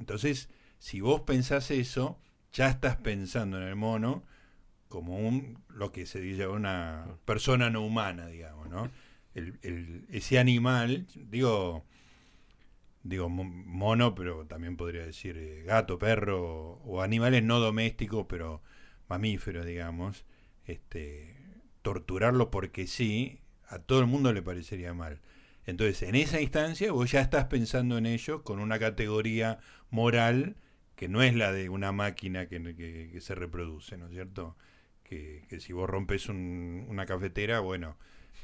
[0.00, 0.48] Entonces,
[0.78, 2.18] si vos pensás eso,
[2.52, 4.24] ya estás pensando en el mono
[4.88, 8.90] como un lo que se dice una persona no humana, digamos, ¿no?
[9.34, 11.84] el, ese animal, digo,
[13.02, 18.62] digo mono, pero también podría decir eh, gato, perro o animales no domésticos, pero
[19.08, 20.24] mamíferos, digamos,
[20.66, 21.36] este,
[21.82, 25.20] torturarlo porque sí, a todo el mundo le parecería mal.
[25.66, 29.60] Entonces, en esa instancia, vos ya estás pensando en ello con una categoría
[29.90, 30.56] moral
[30.96, 34.56] que no es la de una máquina que, se reproduce, ¿no es cierto?
[35.02, 37.96] Que, si vos rompes una cafetera, bueno,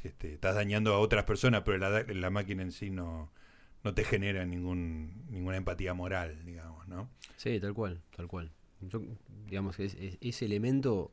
[0.05, 3.31] este, estás dañando a otras personas, pero la, la máquina en sí no,
[3.85, 7.09] no te genera ningún, ninguna empatía moral, digamos, ¿no?
[7.37, 8.51] Sí, tal cual, tal cual.
[8.81, 9.01] Yo,
[9.47, 11.13] digamos que ese elemento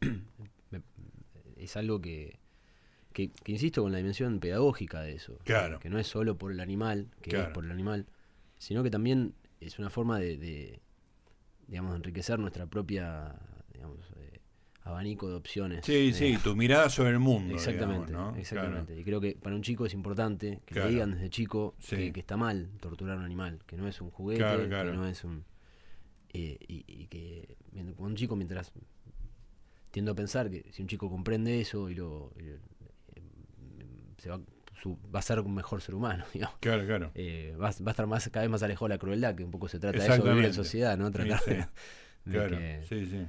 [1.56, 2.38] es algo que,
[3.12, 5.38] que, insisto con la dimensión pedagógica de eso.
[5.44, 5.80] Claro.
[5.80, 8.06] Que, no es solo por el animal, que es por el animal,
[8.58, 9.34] sino que también
[9.66, 10.80] es una forma de, de
[11.66, 13.34] digamos, enriquecer nuestra propia,
[13.72, 14.40] digamos, eh,
[14.82, 15.84] abanico de opciones.
[15.84, 17.54] Sí, sí, tu mirada sobre el mundo.
[17.54, 18.98] Exactamente, exactamente.
[18.98, 22.36] Y creo que para un chico es importante que le digan desde chico que, está
[22.36, 25.44] mal torturar a un animal, que no es un juguete, que no es un...
[26.32, 27.56] Eh, y, que
[27.98, 28.72] un chico mientras...
[29.90, 32.32] Tiendo a pensar que si un chico comprende eso y lo...
[32.36, 32.58] Eh,
[34.18, 34.40] se va,
[35.14, 36.56] va a ser un mejor ser humano, digamos.
[36.60, 37.10] Claro, claro.
[37.14, 39.50] Eh, va, va, a estar más cada vez más alejado de la crueldad, que un
[39.50, 41.10] poco se trata de eso, vivir en sociedad, ¿no?
[41.10, 41.70] Tratar
[42.24, 42.58] claro,
[42.88, 43.26] sí, sí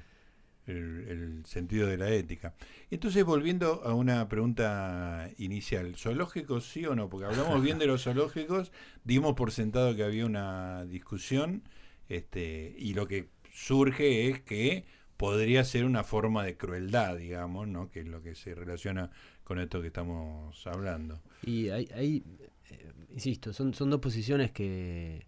[0.67, 2.55] el, sentido de la ética.
[2.89, 7.09] Entonces, volviendo a una pregunta inicial, ¿zoológicos sí o no?
[7.09, 8.71] Porque hablamos bien de los zoológicos,
[9.03, 11.63] dimos por sentado que había una discusión,
[12.09, 14.85] este, y lo que surge es que
[15.17, 17.89] podría ser una forma de crueldad, digamos, ¿no?
[17.89, 19.11] Que es lo que se relaciona
[19.45, 21.21] con esto que estamos hablando.
[21.43, 22.23] Y ahí,
[22.69, 25.25] eh, insisto, son, son dos posiciones que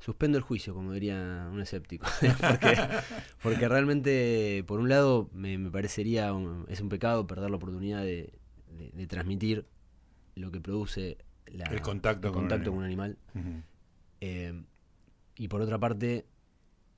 [0.00, 2.06] suspendo el juicio, como diría un escéptico.
[3.42, 6.32] porque, realmente, por un lado, me, parecería
[6.68, 8.32] es un pecado perder la oportunidad de,
[9.08, 9.64] transmitir
[10.34, 12.44] lo que produce el contacto, con,
[12.74, 13.16] un animal.
[14.20, 14.64] Eh,
[15.36, 16.26] y por otra parte,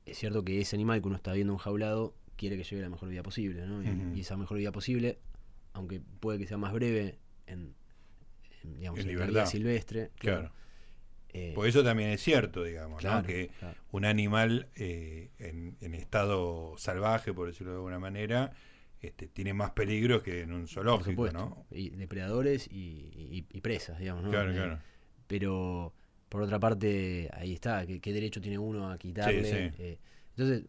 [0.07, 3.11] es cierto que ese animal que uno está viendo enjaulado quiere que lleve la mejor
[3.11, 3.83] vida posible, ¿no?
[4.15, 5.19] y, esa mejor vida posible,
[5.73, 7.75] aunque puede que sea más breve en,
[8.63, 10.53] digamos, en, vida silvestre, claro
[11.33, 13.51] eh, pues eso también es cierto, digamos, que
[13.93, 18.53] un animal eh, en, estado salvaje, por decirlo de alguna manera,
[19.01, 21.67] este, tiene más peligros que en un zoológico, ¿no?
[21.71, 24.31] Y depredadores y, presas, digamos, ¿no?
[24.31, 24.79] Claro, eh, claro.
[25.27, 25.93] Pero
[26.29, 29.99] por otra parte, ahí está, ¿qué, derecho tiene uno a quitarle?
[30.37, 30.65] entonces,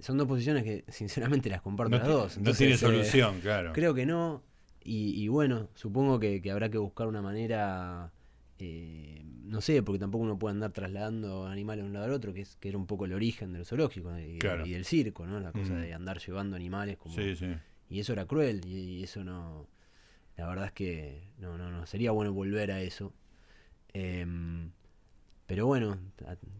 [0.00, 2.38] son dos posiciones que sinceramente las comparto las dos.
[2.38, 3.72] no tiene solución, claro.
[3.74, 4.42] Creo que no.
[4.88, 8.12] Y, bueno, supongo que habrá que buscar una manera
[8.58, 12.32] eh, no sé, porque tampoco uno puede andar trasladando animales de un lado al otro,
[12.32, 15.40] que, es, que era un poco el origen de los zoológicos y, del circo, ¿no?
[15.40, 15.80] La cosa mm.
[15.80, 17.14] de andar llevando animales como...
[17.88, 19.68] Y eso era cruel y, eso no...
[20.36, 23.14] La verdad es que no, no, no, sería bueno volver a eso.
[23.92, 24.70] Em,
[25.46, 25.98] pero bueno...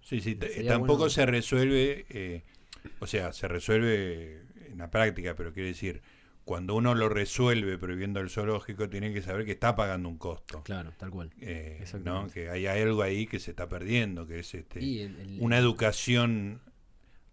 [0.03, 2.43] Sí, sí, tampoco se resuelve, eh,
[3.01, 6.03] o sea, se resuelve en la práctica, pero quiere decir
[6.47, 10.63] cuando uno lo resuelve prohibiendo el zoológico, tiene que saber que está pagando un costo.
[10.63, 11.33] Claro, tal cual.
[11.41, 12.29] Eh, ¿no?
[12.29, 16.61] Que hay algo ahí que se está perdiendo, que es este una educación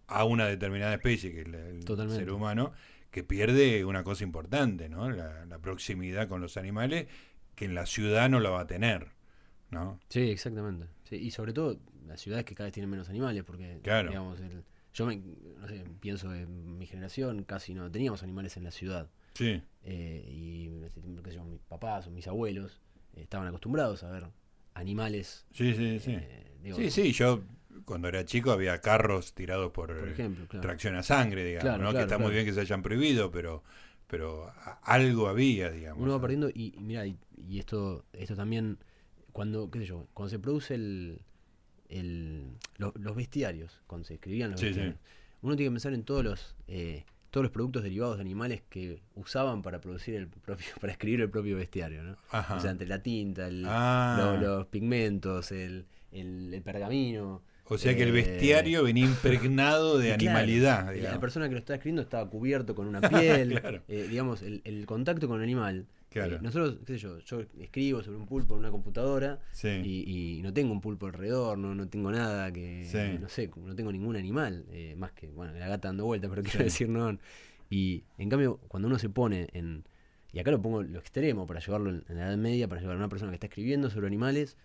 [0.08, 2.72] a una determinada especie, que es el, ser humano,
[3.12, 5.08] que pierde una cosa importante, ¿no?
[5.08, 7.06] La, proximidad con los animales,
[7.54, 9.12] que en la ciudad no la va a tener,
[9.70, 10.00] ¿no?
[10.08, 10.88] Sí, exactamente.
[11.12, 15.06] y sobre todo las ciudades que cada vez tienen menos animales, porque digamos, el, yo
[15.06, 19.10] me, no sé, pienso en mi generación, casi no teníamos animales en la ciudad.
[19.34, 19.60] Sí.
[19.82, 20.70] Eh, y
[21.22, 22.80] qué sé mis papás o mis abuelos
[23.14, 24.28] eh, estaban acostumbrados a ver
[24.72, 25.46] animales.
[25.50, 26.12] Sí, sí, sí.
[26.12, 27.42] Eh, sí, sí, yo
[27.84, 30.14] cuando era chico había carros tirados por,
[30.62, 31.92] tracción a sangre, digamos, ¿no?
[31.92, 33.64] que está muy bien que se hayan prohibido, pero
[34.06, 36.00] pero algo había, digamos.
[36.00, 37.18] Uno va perdiendo y, mira, y,
[37.58, 38.78] esto esto también
[39.32, 41.20] cuando, qué sé yo, cuando se produce el
[41.94, 44.96] el, los bestiarios, cuando se escribían los bestiarios,
[45.42, 49.02] uno tiene que pensar en todos los eh, todos los productos derivados de animales que
[49.16, 52.16] usaban para producir el propio, para escribir el propio bestiario, ¿no?
[52.32, 54.38] O sea, entre la tinta, ah.
[54.40, 57.42] los, pigmentos, el, el, pergamino.
[57.66, 60.94] O sea que el eh, bestiario venía impregnado de animalidad.
[60.94, 63.82] La persona que lo estaba escribiendo estaba cubierto con una piel.
[63.88, 68.02] Eh, digamos, el, el, contacto con el animal eh, nosotros, qué sé yo, yo escribo
[68.02, 72.10] sobre un pulpo en una computadora y, no tengo un pulpo alrededor, no, no tengo
[72.12, 76.04] nada que, no sé, no tengo ningún animal, eh, más que, bueno, la gata dando
[76.04, 77.18] vueltas, pero quiero decir, no.
[77.70, 79.84] Y en cambio, cuando uno se pone en,
[80.32, 82.98] y acá lo pongo lo extremo para llevarlo en, la Edad Media, para llevar a
[82.98, 84.56] una persona que está escribiendo sobre animales,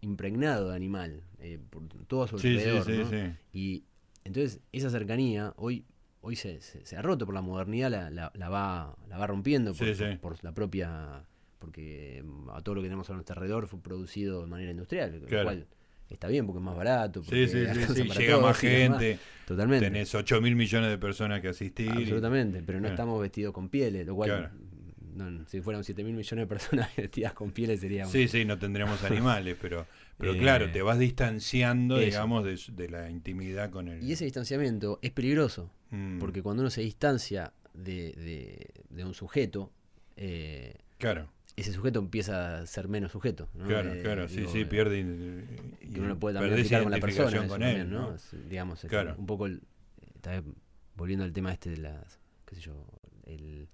[0.00, 3.36] impregnado de animal, eh, por todo a su alrededor, ¿no?
[3.52, 3.84] Y
[4.24, 5.84] entonces esa cercanía hoy
[6.22, 10.42] hoy se, se, ha roto por la modernidad, la, la, va, la va rompiendo por,
[10.42, 11.24] la propia.
[11.58, 15.20] porque mm, a todo lo que tenemos a nuestro alrededor fue producido de manera industrial,
[15.20, 15.66] lo cual
[16.08, 17.22] está bien porque es más barato.
[17.22, 19.18] Sí, porque sí, sí, sí, llega todos más gente.
[19.46, 19.86] Totalmente.
[19.86, 21.86] Tenés 8 mil millones de personas que asistir.
[21.86, 22.94] y- Absolutamente, pero no Claro.
[22.94, 24.50] estamos vestidos con pieles, lo cual, Claro.
[25.14, 28.04] No, si fueran 7 mil millones de personas vestidas con pieles sería...
[28.06, 29.86] Sí, sí, no tendríamos animales, pero,
[30.18, 32.04] pero Eh, claro, te vas distanciando, eso.
[32.06, 34.02] digamos, de, de la intimidad con el...
[34.02, 39.12] Y ese distanciamiento es peligroso, Mm, porque cuando uno se distancia de, de- de un
[39.12, 39.70] sujeto,
[40.16, 43.50] eh, Claro, ese sujeto empieza a ser menos sujeto.
[43.54, 43.66] ¿no?
[43.66, 45.00] claro, Eh, claro, sí, digo, sí, eh, pierde...
[45.00, 48.00] in- que uno lo puede también perdés aplicar con la persona, con también, él, ¿no?
[48.10, 48.14] ¿no?
[48.14, 49.14] Es, digamos, Claro.
[49.18, 49.60] un poco, el-
[50.96, 52.86] volviendo al tema este de las, qué sé yo,
[53.26, 53.68] el,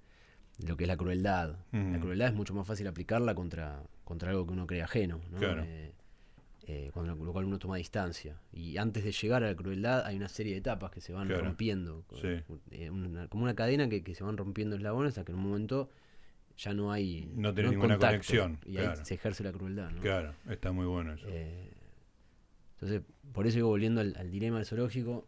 [0.66, 1.56] lo que es la crueldad.
[1.72, 5.38] La crueldad es mucho más fácil aplicarla contra, contra algo que uno cree ajeno, ¿no?
[5.38, 5.62] Claro.
[5.64, 5.92] Eh,
[6.70, 8.36] eh, con lo, cual uno toma distancia.
[8.52, 11.28] Y antes de llegar a la crueldad hay una serie de etapas que se van
[11.28, 11.44] Claro.
[11.44, 12.04] rompiendo.
[12.20, 12.42] Sí.
[12.72, 15.44] Eh, una- como una cadena que, que se van rompiendo eslabones hasta que en un
[15.44, 15.88] momento
[16.59, 19.90] ya no hay No hay ninguna contacto, conexión, Y ahí se ejerce la crueldad.
[19.92, 20.02] ¿no?
[20.02, 21.26] Claro, está muy bueno eso.
[21.30, 21.70] Eh,
[22.74, 23.02] entonces,
[23.32, 25.26] por eso digo, volviendo al, al dilema del zoológico,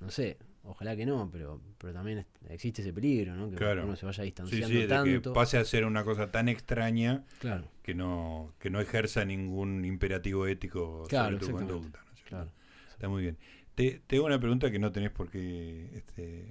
[0.00, 3.50] no sé, ojalá que no, pero, pero también existe ese peligro, ¿no?
[3.50, 3.84] Que Claro.
[3.84, 5.32] uno se vaya Sí, distanciando sí, de que tanto.
[5.32, 10.46] pase a ser una cosa tan extraña Claro, que no, que no ejerza ningún imperativo
[10.46, 11.98] ético Claro, sobre tu conducta.
[12.04, 12.50] ¿no claro.
[12.92, 13.36] Está muy bien.
[13.74, 16.48] Te, te hago una pregunta que no tenés por qué este,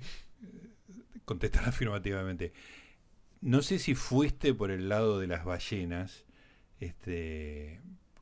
[1.25, 2.51] contestar afirmativamente.
[3.41, 6.25] No sé si fuiste por el lado de las ballenas,
[6.79, 7.79] este,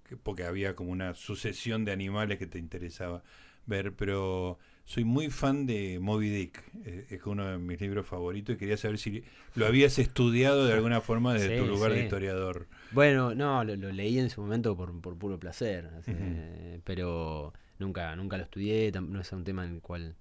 [0.07, 3.23] que- porque había como una sucesión de animales que te interesaba
[3.65, 4.59] ver, pero
[4.89, 8.77] soy muy fan de Moby Dick, eh, es uno de mis libros favoritos y quería
[8.77, 9.23] saber si
[9.55, 12.67] lo habías estudiado de alguna forma desde Sí, tu lugar de historiador.
[12.91, 17.53] Bueno, no, lo, lo leí en su momento por, por puro placer, así, eh, pero
[17.77, 20.15] nunca nunca lo estudié, no es un tema en el cual...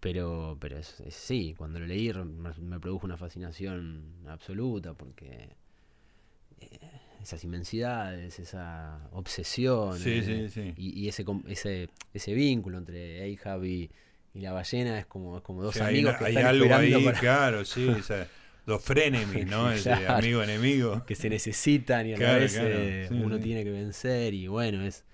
[0.00, 2.12] Pero, pero es, es- sí, cuando lo leí
[2.60, 5.56] me produjo una fascinación absoluta porque
[6.60, 6.78] eh,
[7.24, 10.74] esas inmensidades, esa obsesión Sí, eh, sí, sí.
[10.76, 13.90] Y, y ese, ese ese vínculo entre Ahab y,
[14.34, 16.98] y la ballena es como, es como dos Sí, amigos que hay están algo esperando
[16.98, 17.86] ahí, para- claro, sí,
[18.66, 19.70] dos frenemies, ¿no?
[19.70, 20.18] Ese Claro.
[20.18, 21.04] amigo enemigo.
[21.06, 23.42] que se necesitan y a Claro, la vez claro, eh, sí, uno sí.
[23.42, 25.04] tiene que vencer y bueno, es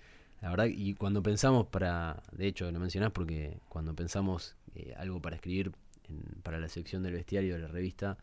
[0.42, 5.20] la verdad y cuando pensamos para, de hecho lo mencionás porque cuando pensamos eh, algo
[5.20, 5.72] para escribir
[6.08, 8.16] en- para la sección del bestiario de la revista,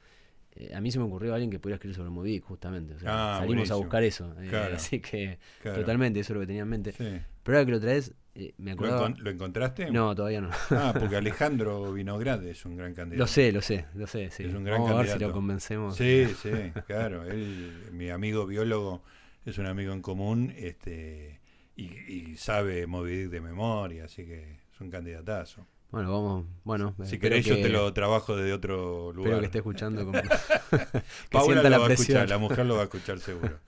[0.60, 3.00] eh, a mí se me ocurrió alguien que pudiera escribir sobre Moby Dick, justamente, o
[3.00, 3.76] sea, Ah, salimos buenísimo.
[3.76, 4.76] a buscar eso, eh, Claro.
[4.76, 5.80] así que Claro.
[5.82, 6.92] totalmente eso es lo que tenía en mente.
[6.92, 7.20] Sí.
[7.44, 9.10] Pero ahora que lo traes, eh, me ¿Lo, acordaba...
[9.10, 9.90] encon- lo encontraste?
[9.92, 10.50] No, todavía no.
[10.72, 13.24] Ah, porque Alejandro Vinograd es un gran candidato.
[13.24, 14.44] Lo sé, lo sé, lo sé, sí.
[14.44, 15.30] Es un gran Vamos a ver si candidato.
[15.30, 15.96] lo convencemos.
[15.96, 16.50] Sí, sí,
[16.86, 17.24] claro.
[17.26, 19.04] Él, mi amigo biólogo,
[19.46, 21.40] es un amigo en común este
[21.76, 25.66] y, y sabe Moby Dick de memoria, así que es un candidatazo.
[25.90, 29.28] Bueno, vamos, bueno, Si querés, yo te lo trabajo desde otro lugar.
[29.34, 30.12] Espero que esté escuchando como,
[30.72, 33.60] que Paula lo la va a escuchar, la mujer lo va a escuchar seguro.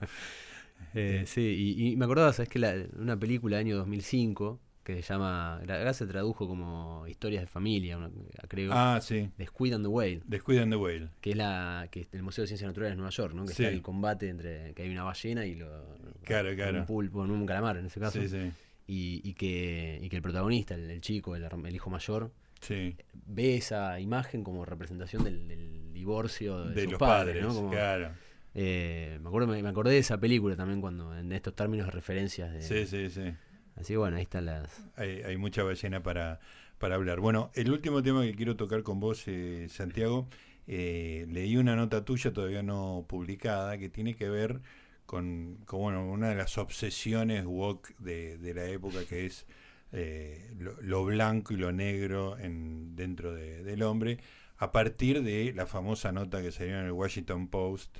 [0.92, 1.40] Eh, sí,
[1.76, 5.58] y, y me acordaba, ¿sabes que la, Una película del año 2005 que se llama.
[5.58, 8.10] Acá se tradujo como Historias de Familia, una-
[8.48, 8.72] creo.
[8.72, 9.30] Ah, sí.
[9.36, 11.10] The Squid and the Whale, Descuidan the Whale.
[11.20, 13.44] que es la que es el Museo de Ciencias Naturales de Nueva York, ¿no?
[13.44, 13.62] Que Sí.
[13.62, 15.68] está el combate entre que hay una ballena y lo,
[16.24, 16.80] Claro, claro.
[16.80, 18.20] un pulpo, un calamar en ese caso.
[18.20, 18.50] Sí, sí.
[18.92, 22.96] Y, y que, y que el protagonista, el, el chico, el, hijo mayor, Sí.
[23.12, 27.54] ve esa imagen como representación del, del divorcio de, De sus los padres, padres, ¿no?
[27.54, 28.10] Como- claro.
[28.54, 31.92] eh, me, acuerdo, me, me acordé de esa película también cuando en estos términos de
[31.92, 33.32] referencias de, Sí, sí, sí.
[33.76, 34.84] Así que bueno, ahí están las.
[34.96, 36.40] Hay, hay mucha ballena para,
[36.78, 37.20] para hablar.
[37.20, 40.28] Bueno, el último tema que quiero tocar con vos, eh, Santiago,
[40.66, 44.60] eh, leí una nota tuya todavía no publicada que tiene que ver
[45.10, 49.46] con, bueno, una de las obsesiones woke de, de la época que es
[49.92, 54.18] eh, lo, lo blanco y lo negro en, dentro de- del hombre,
[54.58, 57.98] a partir de la famosa nota que salió en el Washington Post,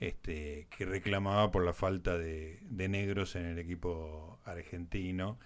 [0.00, 5.38] este, que reclamaba por la falta de, de negros en el equipo argentino,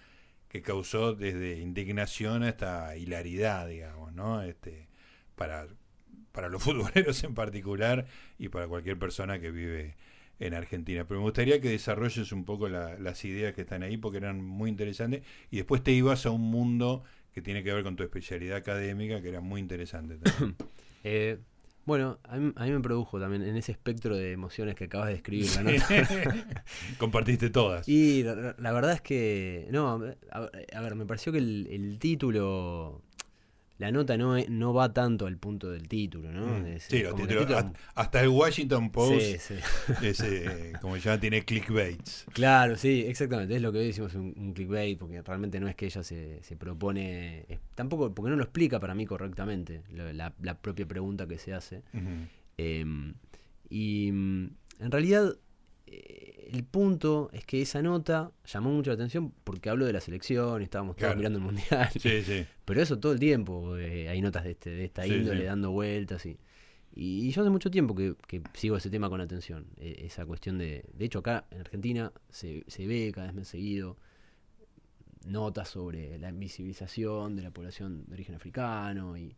[0.49, 4.41] que causó desde indignación hasta hilaridad, digamos, ¿no?
[4.43, 4.87] Este,
[5.35, 5.67] para,
[6.31, 9.95] para los futboleros en particular y para cualquier persona que vive
[10.39, 11.05] en Argentina.
[11.07, 14.43] Pero me gustaría que desarrolles un poco la- las ideas que están ahí porque eran
[14.43, 18.03] muy interesantes y después te ibas a un mundo que tiene que ver con tu
[18.03, 20.17] especialidad académica que era muy interesante.
[20.17, 20.55] también.
[21.07, 21.37] Eh,
[21.85, 25.09] bueno, a mí, a mí me produjo también en ese espectro de emociones que acabas
[25.09, 25.85] de escribir la nota.
[26.97, 27.87] Compartiste todas.
[27.87, 29.67] Y la, la verdad es que.
[29.71, 33.03] No, a, a ver, me pareció que el, el título.
[33.77, 36.45] La nota no, no va tanto al punto del título, ¿no?
[36.59, 36.65] Mm.
[36.67, 39.55] Es, Sí, los títulos- el título- hasta- el Washington Post, Sí, sí.
[40.01, 42.25] es, eh, como ya tiene clickbaits.
[42.31, 43.53] Claro, sí, exactamente.
[43.55, 46.41] Es lo que hoy decimos un, un clickbait, porque realmente no es que ella se,
[46.41, 47.45] se propone.
[47.49, 51.53] es- tampoco, porque no lo explica para mí correctamente, la, la propia pregunta que se
[51.53, 51.81] hace.
[52.57, 52.85] Eh,
[53.69, 54.45] y mm,
[54.79, 55.35] en realidad,
[55.87, 60.01] eh, el punto es que esa nota llamó mucho la atención porque hablo de la
[60.01, 61.17] selección, estábamos todos Claro.
[61.17, 61.89] mirando el mundial.
[61.99, 62.45] Sí, sí.
[62.65, 65.71] Pero eso todo el tiempo, eh, hay notas de, este, de esta Sí, índole dando
[65.71, 66.37] vueltas y,
[66.93, 70.57] y yo hace mucho tiempo que, que sigo ese tema con atención, eh, esa cuestión
[70.57, 73.97] de, de hecho acá en Argentina se, se ve cada vez más seguido
[75.25, 79.35] notas sobre la invisibilización de la población de origen africano y,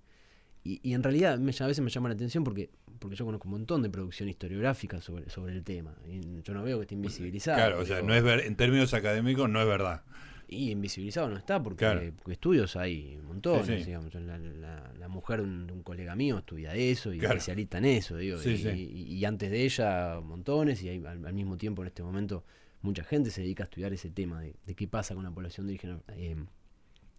[0.74, 3.48] y, y en realidad me- a veces me llama la atención porque porque yo conozco
[3.48, 6.96] un montón de producción historiográfica sobre, sobre el tema y yo no veo que esté
[6.96, 7.58] invisibilizado.
[7.58, 10.04] Claro, o sea, no es ver- en términos académicos no es verdad.
[10.50, 12.02] y invisibilizado no está porque, Claro.
[12.30, 13.20] estudios hay
[13.66, 13.84] Sí, sí.
[13.88, 14.14] digamos.
[14.16, 17.36] La, la- la mujer de un, un colega mío estudia eso y Claro.
[17.36, 18.38] especialista en eso, digo.
[18.40, 18.70] Sí, y, sí.
[18.70, 22.44] y- y antes de ella montones y hay, al, al mismo tiempo en este momento
[22.82, 25.68] mucha gente se dedica a estudiar ese tema de, de qué pasa con la población
[25.68, 26.36] de origen eh,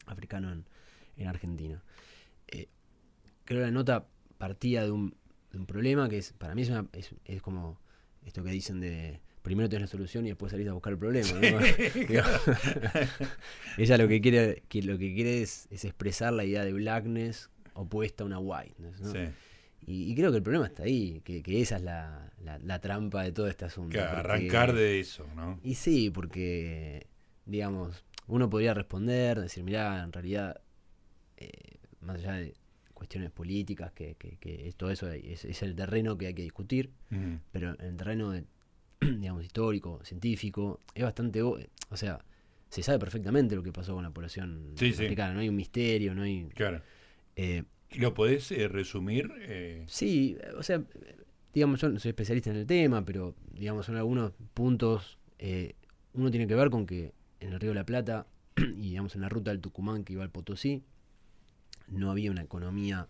[0.07, 0.65] africano en,
[1.19, 1.83] en Argentina.
[2.49, 2.67] Eh,
[3.49, 5.15] creo que la nota partía de un,
[5.53, 7.79] de un problema que es para mí es, una- es, es como
[8.27, 11.31] esto que dicen de primero tenés la solución y después salís a buscar el problema.
[13.79, 17.51] ella lo que quiere, que lo que quiere es, es expresar la idea de blackness
[17.75, 19.01] opuesta a una whiteness.
[19.01, 19.13] ¿no?
[19.13, 19.19] Sí.
[19.87, 22.81] Y, y creo que el problema está ahí, que, que esa es la, la- la
[22.81, 23.93] trampa de todo este asunto.
[23.93, 25.59] Claro, porque- arrancar de eso, ¿no?
[25.63, 27.07] Y sí, porque,
[27.47, 30.61] digamos, uno podría responder, decir, mirá, en realidad,
[31.39, 31.51] eh,
[32.03, 32.55] más allá de
[32.99, 36.91] cuestiones políticas, que, que, que todo eso es, es el terreno que hay que discutir,
[37.11, 37.37] Mm.
[37.53, 38.45] pero en el terreno, de,
[39.01, 41.57] digamos, histórico, científico, es bastante, o
[41.95, 42.23] sea,
[42.69, 45.05] se sabe perfectamente lo que pasó con la población Sí, sí.
[45.05, 46.47] africana, no hay un misterio, no hay...
[46.55, 46.83] Claro.
[47.37, 49.31] eh, ¿Y ¿Lo podés eh, resumir?
[49.41, 50.83] Eh, Sí, o sea,
[51.55, 55.17] digamos, yo no soy especialista en el tema, pero digamos, son algunos puntos.
[55.39, 55.75] eh,
[56.13, 58.27] uno tiene que ver con que en el Río de la Plata
[58.57, 60.83] y digamos en la ruta del Tucumán que iba al Potosí,
[61.91, 63.09] no había una economía,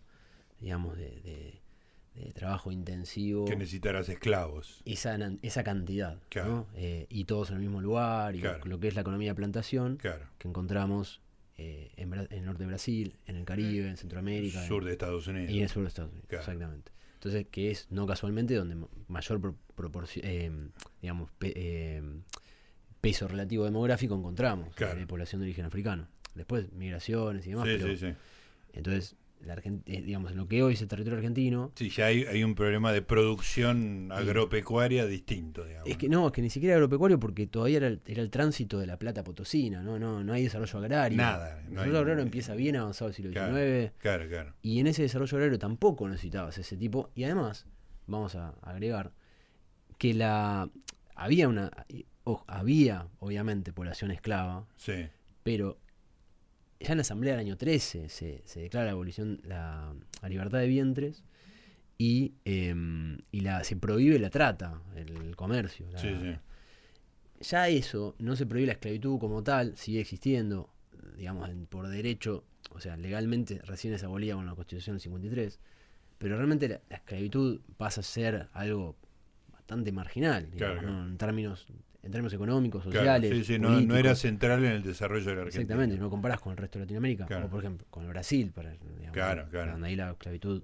[0.60, 1.60] digamos, de, de-
[2.14, 4.82] de trabajo intensivo, que necesitarás esclavos.
[4.84, 6.48] esa, esa cantidad, Claro.
[6.48, 6.66] ¿no?
[6.74, 8.64] Eh, y todos en el mismo lugar, y Claro.
[8.64, 10.26] lo que es la economía de plantación, Claro.
[10.38, 11.20] que encontramos
[11.60, 14.62] eh, en, en el norte de Brasil, en el Caribe, en Centroamérica.
[14.62, 15.50] en- Sur de Estados Unidos.
[15.50, 16.90] y en el sur de Estados Unidos, exactamente.
[17.14, 20.50] Entonces, que es no casualmente donde ma- mayor pro- proporci- eh,
[21.02, 22.02] digamos, pe- eh,
[23.00, 24.98] peso relativo demográfico encontramos Claro.
[24.98, 26.08] de población de origen africano.
[26.34, 28.14] Después, migraciones y demás, sí, pero sí, sí.
[28.72, 32.06] Entonces, la Argen- eh, digamos, en lo que hoy es el territorio argentino, Sí, ya
[32.06, 35.88] hay, hay un problema de producción agropecuaria distinto, digamos.
[35.88, 38.78] es que no, es que ni siquiera agropecuario porque todavía era el, era el tránsito
[38.80, 41.16] de la plata potosina, no, no, no hay desarrollo agrario.
[41.18, 43.54] Nada, El no desarrollo hay- agrario empieza bien avanzado el siglo Claro.
[43.56, 43.92] XIX.
[43.98, 44.54] Claro, claro.
[44.60, 47.10] Y en ese desarrollo agrario tampoco necesitabas ese tipo.
[47.14, 47.66] Y además,
[48.08, 49.12] vamos a agregar
[49.98, 50.68] que la
[51.14, 51.70] había una
[52.24, 55.06] ojo, había obviamente población esclava, Sí,
[55.44, 55.78] pero
[56.80, 60.58] ya en la asamblea del año 13 se, se declara la abolición, la, la libertad
[60.60, 61.24] de vientres
[61.98, 65.90] y, em, y la, se prohíbe la trata, el, comercio.
[65.90, 66.36] la- sí, sí.
[67.50, 70.70] ya eso, no se prohíbe la esclavitud como tal, sigue existiendo,
[71.16, 75.58] digamos, en- por derecho, o sea, legalmente recién es abolida con la Constitución del 53,
[76.18, 78.96] pero realmente la, la esclavitud pasa a ser algo
[79.52, 81.06] bastante marginal, digamos, Claro, ¿no?
[81.08, 81.66] en términos
[82.02, 85.34] en términos económicos, Claro, sociales, sí, sí, no, no era central en el desarrollo de
[85.36, 85.62] la Argentina.
[85.62, 87.46] Exactamente, no comparás con el resto de Latinoamérica, Claro.
[87.46, 89.72] o por ejemplo con el Brasil, para, digamos, Claro, claro.
[89.72, 90.62] donde ahí la esclavitud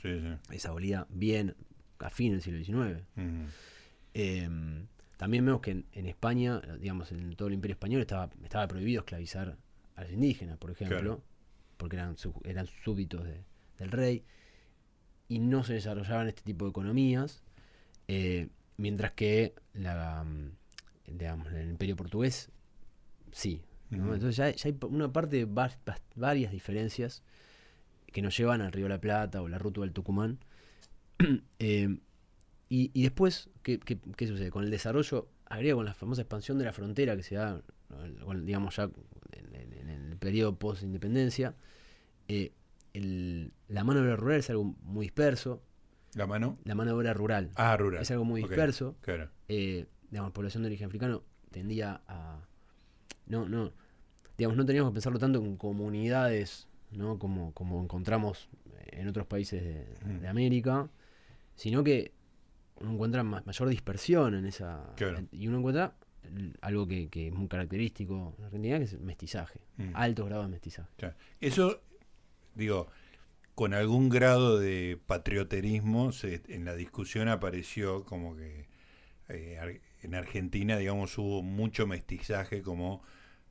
[0.00, 0.08] Sí,
[0.52, 1.56] es abolida bien
[1.98, 3.02] a fin del siglo XIX.
[4.14, 4.48] Eh,
[5.16, 9.00] también vemos que en, en España, digamos, en todo el imperio español estaba, estaba prohibido
[9.00, 9.56] esclavizar
[9.96, 11.22] a los indígenas, por ejemplo,
[11.76, 13.42] porque eran, su- eran súbditos de-
[13.78, 14.24] del rey,
[15.28, 17.42] y no se desarrollaban este tipo de economías,
[18.06, 20.24] eh, mientras que la,
[21.12, 22.50] digamos, el imperio portugués
[23.32, 23.62] sí.
[23.90, 25.68] Entonces ya, ya hay una parte de
[26.16, 27.22] varias diferencias
[28.12, 30.38] que nos llevan al Río de la Plata o la ruta del Tucumán.
[31.58, 31.98] Eh,
[32.70, 34.50] y, y después, ¿qué, qué, qué sucede?
[34.50, 37.62] Con el desarrollo, agrega con la famosa expansión de la frontera que se da,
[38.44, 38.90] digamos, ya
[39.32, 41.54] en, en- en el periodo post-independencia,
[42.28, 42.52] eh,
[42.92, 45.62] la mano de obra rural es algo muy disperso.
[46.14, 46.58] ¿La mano?
[46.64, 48.02] La mano de obra rural Ah, rural.
[48.02, 48.96] es algo muy disperso.
[49.00, 49.30] Claro.
[49.48, 52.40] Eh, digamos, población de origen africano tendía a.
[53.26, 53.72] No, no.
[54.36, 57.18] Digamos, no teníamos que pensarlo tanto en comunidades, ¿no?
[57.18, 58.48] Como, como encontramos
[58.92, 60.20] en otros países de, Mm.
[60.20, 60.88] de América,
[61.56, 62.12] sino que
[62.80, 64.92] uno encuentra ma- mayor dispersión en esa.
[64.96, 65.26] Claro.
[65.32, 65.94] y uno encuentra
[66.60, 69.60] algo que, que es muy característico en Argentina, que es el mestizaje.
[69.76, 69.90] Mm.
[69.94, 70.88] Altos grados de mestizaje.
[70.96, 71.14] Claro.
[71.40, 71.80] Eso,
[72.54, 72.86] digo,
[73.54, 78.66] con algún grado de patrioterismo, se- en la discusión apareció como que
[79.30, 79.58] eh,
[80.02, 83.02] en Argentina, digamos, hubo mucho mestizaje como,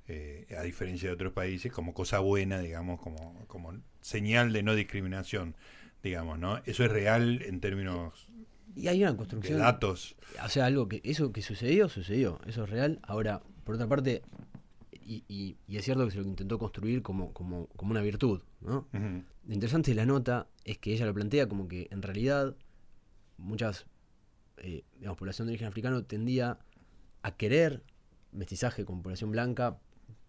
[0.07, 4.75] eh, a diferencia de otros países, como cosa buena, digamos, como, como señal de no
[4.75, 5.55] discriminación,
[6.03, 6.57] digamos, ¿no?
[6.65, 8.27] Eso es real en términos
[8.75, 9.59] Y hay una de construcción.
[9.59, 10.15] datos.
[10.45, 11.01] O sea, algo que.
[11.03, 12.39] Eso que sucedió, sucedió.
[12.45, 12.99] Eso es real.
[13.03, 14.21] Ahora, por otra parte,
[15.03, 18.41] y, y- y es cierto que se lo intentó construir como, como, como una virtud,
[18.61, 18.87] ¿no?
[18.93, 22.55] Lo interesante de la nota es que ella lo plantea como que en realidad
[23.37, 23.85] muchas,
[24.57, 26.59] eh, digamos, población de origen africano tendía
[27.23, 27.83] a querer
[28.31, 29.77] mestizaje con población blanca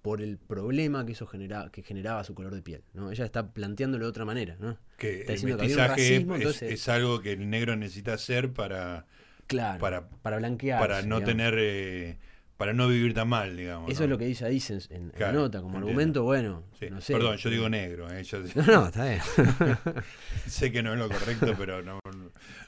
[0.02, 2.82] por el problema que eso genera, que generaba su color de piel.
[2.94, 3.10] ¿no?
[3.10, 4.56] Ella está planteándolo de otra manera.
[4.60, 4.78] ¿no?
[4.96, 8.14] Que Está el diciendo que mestizaje racismo, es, entonces- es algo que el negro necesita
[8.14, 9.06] hacer para,
[9.46, 10.78] Claro, Para- para, blanquear.
[10.78, 12.18] para no tener, eh,
[12.58, 13.90] para no vivir tan mal, digamos.
[13.90, 14.04] Eso ¿no?
[14.04, 15.88] es lo que ella dice en, en Claro, la nota, como entiendo.
[15.88, 16.88] argumento, bueno, Sí.
[16.90, 17.14] no sé.
[17.14, 18.10] Perdón, yo digo negro.
[18.10, 19.20] eh, yo No, no, está bien.
[20.46, 22.00] sé que no es lo correcto, pero no,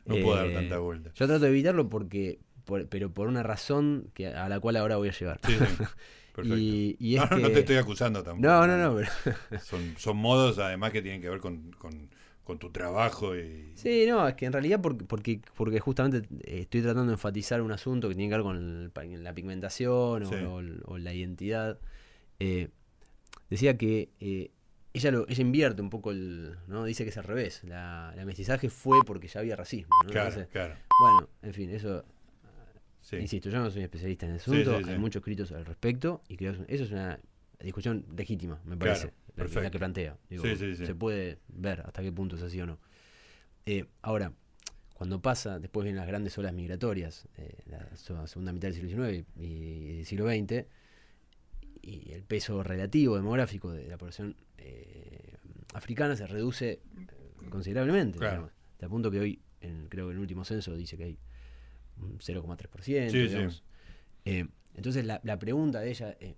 [0.06, 1.10] no puedo dar Eh, tanta vuelta.
[1.14, 4.96] Yo trato de evitarlo porque, por- pero por una razón que, a la cual ahora
[4.96, 5.40] voy a llegar.
[5.44, 5.84] Sí, sí.
[6.34, 6.56] Perfecto.
[6.56, 8.46] Y, y es no, no, no te estoy acusando tampoco.
[8.46, 9.60] No, no, no, pero...
[9.60, 12.08] Son, son modos además que tienen que ver con, con,
[12.50, 13.72] con tu trabajo y...
[13.76, 17.62] Sí, no, es que en realidad porque, porque, porque justamente eh, estoy tratando de enfatizar
[17.62, 20.34] un asunto que tiene que ver con el la pigmentación o, Sí.
[20.34, 21.78] o el- o la identidad.
[22.40, 22.68] Eh,
[23.48, 24.50] decía que eh,
[24.92, 26.84] ella lo, ella invierte un poco el, ¿no?
[26.84, 27.62] Dice que es al revés.
[27.64, 29.94] La, la mestizaje fue porque ya había racismo.
[30.04, 30.10] ¿no?
[30.10, 30.74] Claro, Entonces, claro.
[31.00, 32.04] bueno, en fin, eso
[33.02, 33.16] Sí.
[33.16, 34.90] Insisto, yo no soy especialista en el asunto, sí.
[34.90, 37.18] hay muchos escritos al respecto y creo que eso es una
[37.58, 40.16] discusión legítima, me parece, Claro, la, que- la que plantea.
[40.28, 40.86] Digo, Sí, sí, sí.
[40.86, 42.78] Se puede ver hasta qué punto es así o no.
[43.66, 44.32] Eh, ahora,
[44.94, 49.26] cuando pasa, después vienen las grandes olas migratorias, eh, la segunda mitad del siglo XIX
[49.36, 50.66] y, y del siglo XX,
[51.82, 55.36] y el peso relativo demográfico de la población eh,
[55.72, 56.80] africana se reduce
[57.50, 58.18] considerablemente.
[58.18, 58.50] Claro.
[58.72, 61.18] Hasta el punto que hoy, en- creo que el último censo dice que hay
[61.98, 62.82] un 0,3%.
[62.82, 63.28] Sí, sí.
[63.28, 63.64] digamos.
[64.24, 66.36] Eh, entonces la, la pregunta de ella eh,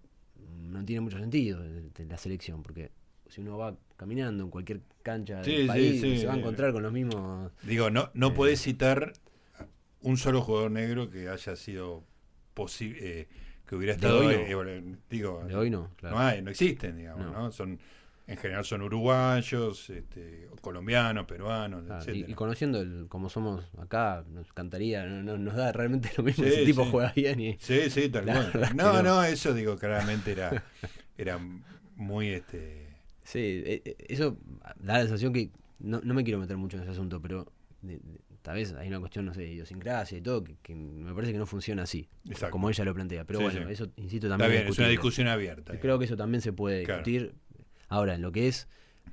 [0.71, 2.91] no tiene mucho sentido de, de la selección, porque
[3.29, 6.19] si uno va caminando en cualquier cancha Sí, del país, sí.
[6.19, 7.51] se va a encontrar con los mismos...
[7.63, 8.33] Digo, no, no Eh.
[8.33, 9.13] podés citar
[10.01, 12.03] un solo jugador negro que haya sido
[12.55, 13.29] posible,
[13.67, 14.19] que hubiera De estado...
[14.27, 16.17] hoy eh, eh, digo, De hoy no, claro.
[16.17, 17.33] no hay, no existen, digamos, No.
[17.33, 17.53] ¿no?
[17.53, 17.79] Son,
[18.33, 24.53] en general son uruguayos, este, colombianos, peruanos, Claro, y, conociendo el, como somos acá, nos
[24.53, 26.45] cantaría, no, no- nos da realmente lo mismo.
[26.45, 26.91] Sí, Ese tipo sí.
[26.91, 27.57] juega bien y...
[27.59, 28.53] Sí, sí, tal cual.
[28.75, 29.03] No, no.
[29.03, 30.65] no, eso digo, claramente era,
[31.19, 31.39] era
[31.97, 32.89] muy, este...
[33.25, 34.37] Sí, eh, eh, eso
[34.81, 37.47] da la sensación que no, no me quiero meter mucho en ese asunto, pero
[37.83, 40.75] de- de- tal vez hay una cuestión, no sé, de idiosincrasia y todo, que, que
[40.75, 42.51] me parece que no funciona así, Exacto.
[42.51, 43.25] como ella lo plantea.
[43.25, 43.73] Pero Sí, bueno, sí.
[43.73, 45.79] eso, insisto, Está también bien, es una discusión abierta.
[45.79, 47.05] Creo que eso también se puede Claro.
[47.05, 47.35] discutir.
[47.93, 48.69] Ahora, en lo que es,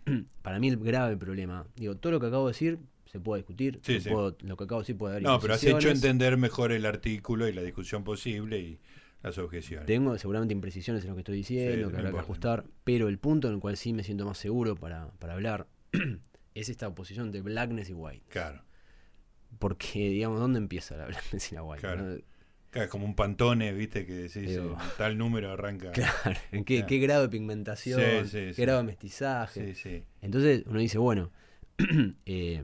[0.41, 3.79] para mí el grave problema, digo, todo lo que acabo de decir se puede discutir,
[3.83, 4.09] Sí, lo, sí.
[4.09, 6.85] puedo- lo que acabo de decir puede haber No, pero has hecho entender mejor el
[6.85, 8.79] artículo y la discusión posible y
[9.21, 9.85] las objeciones.
[9.85, 13.17] Tengo seguramente imprecisiones en lo que estoy diciendo, Sí, que habrá que ajustar, pero el
[13.17, 15.67] punto en el cual sí me siento más seguro para, para hablar
[16.55, 18.23] es esta oposición de blackness y white.
[18.29, 18.61] Claro.
[19.57, 21.81] Porque, digamos, ¿dónde empieza la blackness y la white?
[21.81, 22.03] Claro.
[22.03, 22.17] no?
[22.71, 24.73] Claro, es como un pantone, viste, que decís, Digo.
[24.79, 25.91] eh, tal número arranca.
[25.93, 26.87] Claro, ¿en qué, Claro.
[26.87, 27.99] qué grado de pigmentación?
[28.25, 28.61] Sí, sí, ¿Qué sí.
[28.61, 29.73] grado de mestizaje?
[29.73, 30.03] Sí, sí.
[30.21, 31.31] Entonces uno dice, bueno,
[32.25, 32.63] eh,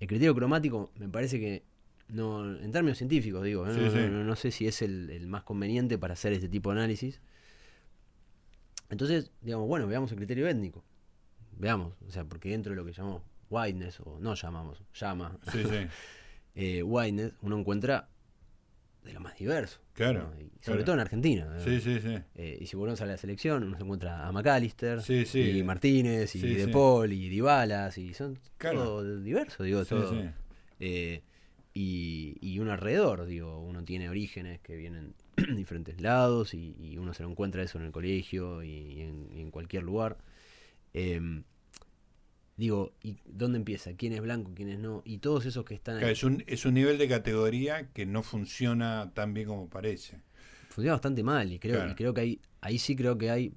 [0.00, 1.62] el criterio cromático me parece que,
[2.08, 3.72] no en términos científicos digo, ¿eh?
[3.72, 3.96] Sí, no, sí.
[3.98, 6.78] no- no- no sé si es el, el más conveniente para hacer este tipo de
[6.80, 7.20] análisis.
[8.90, 10.84] Entonces, digamos, bueno, veamos el criterio étnico.
[11.58, 15.62] Veamos, o sea, porque dentro de lo que llamamos whiteness, o no llamamos, llama, sí.
[16.54, 18.08] eh, whiteness, uno encuentra
[19.04, 19.80] de lo más diverso.
[19.94, 20.40] Claro, ¿no?
[20.40, 20.84] Y sobre claro.
[20.84, 21.44] todo en Argentina.
[21.46, 21.60] ¿no?
[21.64, 22.18] Sí, sí, sí.
[22.34, 25.58] Eh, y si volvemos a la selección, uno se encuentra a McAllister, Sí, sí.
[25.58, 26.68] y Martínez, y Sí, De.
[26.68, 28.78] Paul, y Dybalas, y son Claro.
[28.84, 30.32] todo diverso, digo, todo.
[30.80, 31.22] Eh,
[31.74, 36.98] y, y uno alrededor, digo, uno tiene orígenes que vienen de diferentes lados, y, y
[36.98, 40.18] uno se lo encuentra eso en el colegio y, y en, y en cualquier lugar.
[40.94, 41.44] Em,
[42.56, 43.94] digo, ¿y dónde empieza?
[43.94, 45.02] ¿Quién es blanco, quién es no?
[45.04, 46.00] Y todos esos que están ahí.
[46.00, 50.20] Claro, es, un, es un nivel de categoría que no funciona tan bien como parece.
[50.68, 51.90] funciona bastante mal y creo, Claro.
[51.90, 53.52] y creo que hay, ahí sí creo que hay,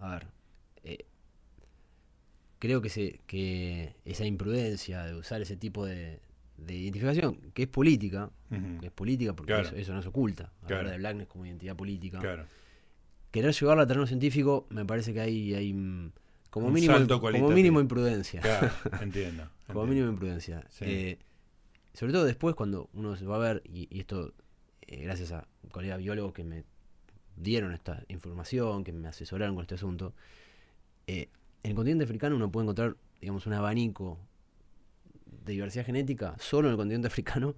[0.00, 0.26] a ver,
[0.84, 1.04] eh,
[2.58, 6.20] creo que, se, que esa imprudencia de usar ese tipo de,
[6.56, 8.30] de identificación, que es política,
[8.80, 9.68] que es política porque Claro.
[9.68, 12.46] eso, eso no se oculta, hablar de blackness como identidad política, Claro.
[13.30, 15.72] querer llevarla a terreno científico me parece que hay, hay
[16.56, 18.40] como, Un mínimo, salto como mínimo imprudencia.
[18.40, 18.70] Claro,
[19.02, 19.46] entiendo.
[19.66, 20.64] Como mínimo imprudencia.
[20.70, 20.84] Sí.
[20.86, 21.18] Eh,
[21.92, 24.32] sobre todo después cuando uno se va a ver, y, y esto
[24.86, 26.64] eh, gracias a colegas biólogos que me
[27.36, 30.14] dieron esta información, que me asesoraron con este asunto,
[31.06, 31.28] eh,
[31.62, 34.18] en el continente africano uno puede encontrar, digamos, un abanico
[35.26, 37.54] de diversidad genética solo en el continente africano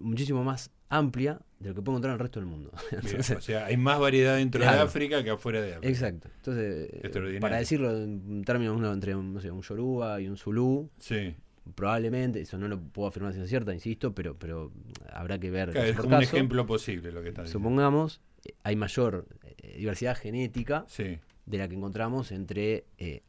[0.00, 2.70] muchísimo más amplia de lo que puede encontrar en el resto del mundo.
[3.36, 4.66] O sea, hay más variedad dentro de.
[4.68, 5.88] África que afuera de África.
[5.88, 6.28] exacto.
[6.36, 10.90] Entonces, para decirlo en términos uno, entre un, no sé, un yoruba y un zulú,
[10.98, 11.34] Sí,
[11.74, 14.70] probablemente, eso no lo puedo afirmar sin cierta, insisto, pero, pero
[15.12, 15.70] habrá que ver.
[15.70, 17.58] Claro, es un ejemplo posible lo que está diciendo.
[17.68, 18.20] Supongamos,
[18.64, 19.26] hay mayor
[19.62, 23.22] eh, diversidad genética Sí, de la que encontramos entre, eh,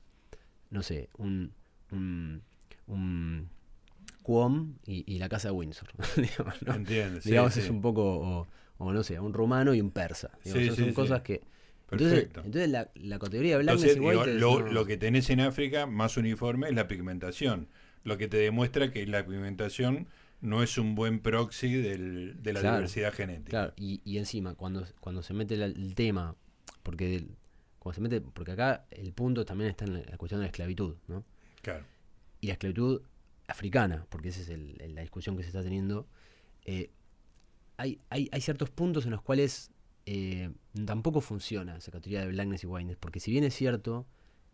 [0.71, 1.51] no sé, un,
[1.91, 2.41] un,
[2.87, 3.47] un
[4.23, 5.89] Cuom y, y la casa de Windsor.
[6.17, 6.73] digamos, ¿no?
[6.73, 7.21] entiendo.
[7.21, 7.59] sí, digamos sí.
[7.61, 8.47] es un poco, o,
[8.77, 10.31] o no sé, un rumano y un persa.
[10.43, 10.95] Digamos, Sí, son- sí, son sí.
[10.95, 11.41] cosas que...
[11.91, 12.41] Entonces, Perfecto.
[12.43, 15.85] entonces la, la categoría blackness Entonces, digo, whiteness lo, no- lo que tenés en África
[15.85, 17.67] más uniforme es la pigmentación,
[18.03, 20.07] lo que te demuestra que la pigmentación
[20.41, 23.49] no es un buen proxy del- de la Claro, diversidad genética.
[23.51, 26.35] Claro, y, y encima, cuando, cuando se mete la- el tema,
[26.81, 27.35] porque el-
[27.77, 30.47] cuando se mete, porque acá el punto también está en la, la cuestión de la
[30.47, 31.23] esclavitud, ¿no?
[31.61, 31.85] Claro.
[32.41, 33.01] Y la esclavitud
[33.47, 36.07] africana, porque esa es el- la discusión que se está teniendo,
[36.65, 36.89] eh,
[37.77, 39.71] hay, hay, hay ciertos puntos en los cuales
[40.05, 40.51] eh,
[40.85, 44.05] tampoco funciona esa categoría de blackness y whiteness, porque si bien es cierto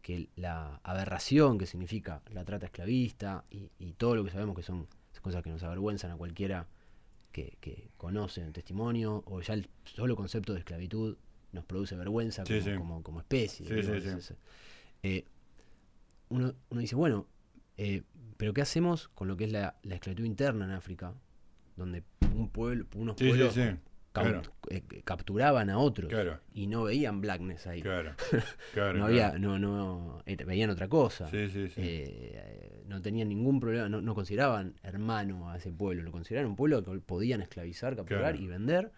[0.02, 4.64] que la aberración que significa la trata esclavista y, y todo lo que sabemos que
[4.64, 4.88] son
[5.22, 6.68] cosas que nos avergüenzan a cualquiera
[7.32, 11.18] que, que conoce el testimonio, o ya el solo concepto de esclavitud
[11.52, 12.78] nos produce vergüenza Sí, como, sí.
[12.78, 13.66] como, como especie.
[15.04, 15.26] Eh,
[16.30, 17.26] uno, uno dice, bueno,
[17.80, 18.04] eh,
[18.38, 21.14] pero ¿qué hacemos con lo que es la, la esclavitud interna en África?
[21.76, 22.04] Donde
[22.36, 23.64] un pueblo, unos Sí, pueblos sí.
[24.12, 27.82] Claro, eh, capturaban a otros claro, y no veían blackness ahí.
[27.82, 28.16] claro.
[28.74, 31.30] claro, no había, no, no, eh, veían otra cosa.
[31.30, 31.74] Sí, sí, sí.
[31.78, 36.56] Eh, no tenían ningún problema, no, no consideraban hermano a ese pueblo, lo consideraban un
[36.58, 38.92] pueblo que podían esclavizar, capturar y vender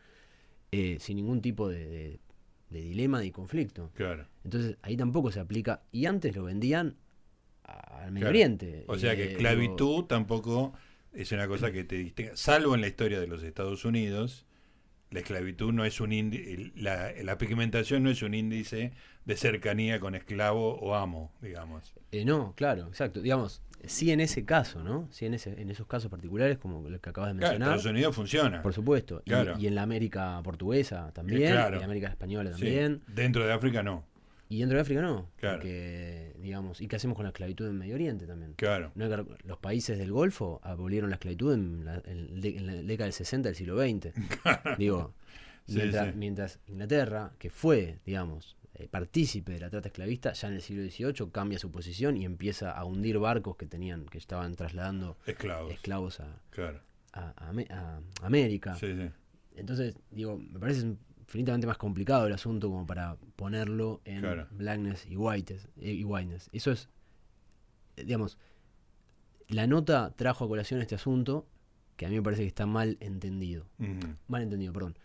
[0.72, 2.20] eh, sin ningún tipo de, de-
[2.70, 3.92] de dilema ni conflicto.
[3.94, 4.26] claro.
[4.46, 5.82] Entonces ahí tampoco se aplica.
[5.92, 6.96] Y antes lo vendían
[7.72, 8.30] al Medio Claro.
[8.30, 8.84] Oriente.
[8.88, 10.74] O sea Eh, que digo, esclavitud tampoco
[11.14, 12.32] es una cosa que te distinga.
[12.36, 14.46] Salvo en la historia de los Estados Unidos,
[15.10, 18.94] la esclavitud no es un índice, la, la pigmentación no es un índice
[19.26, 21.94] de cercanía con esclavo o amo, digamos.
[22.12, 23.22] eh, no, claro, exacto.
[23.22, 25.08] Digamos, sí en ese caso, ¿no?
[25.12, 27.78] Sí en, ese, en esos casos particulares, como los que acabas de Claro, en mencionar.
[27.78, 28.62] Estados Unidos funciona.
[28.62, 29.22] Por supuesto.
[29.26, 29.56] Y- Claro.
[29.60, 31.52] Y, en la América portuguesa también.
[31.52, 31.72] claro.
[31.72, 32.62] Y en la América española Sí.
[32.62, 33.02] también.
[33.08, 34.06] Dentro de África no.
[34.52, 35.30] Y dentro de África no.
[35.38, 35.58] Claro.
[35.60, 38.54] Porque, digamos, ¿y qué hacemos con la esclavitud en Medio Oriente también?
[38.56, 38.92] Claro.
[38.96, 42.74] No que los países del Golfo abolieron la esclavitud en la, en de- en la
[42.74, 44.14] década del 60 del siglo XX.
[44.78, 45.14] Digo,
[45.68, 46.14] Sí, mientras, sí.
[46.18, 50.84] mientras Inglaterra, que fue, digamos, eh, partícipe de la trata esclavista, ya en el siglo
[50.84, 55.72] XVIII cambia su posición y empieza a hundir barcos que tenían, que estaban trasladando Esclavos.
[55.72, 56.82] esclavos a, Claro.
[57.14, 58.76] a- a América.
[58.76, 59.10] Sí, sí.
[59.56, 60.96] Entonces, digo, me parece
[61.32, 64.48] infinitamente más complicado el asunto como para ponerlo en Claro.
[64.52, 66.50] blackness y whiteness, eh, y whiteness.
[66.52, 66.90] Eso es,
[67.96, 68.38] eh, digamos,
[69.48, 71.48] la nota trajo a colación este asunto
[71.96, 73.66] que a mí me parece que está mal entendido.
[74.28, 74.98] Mal entendido, perdón.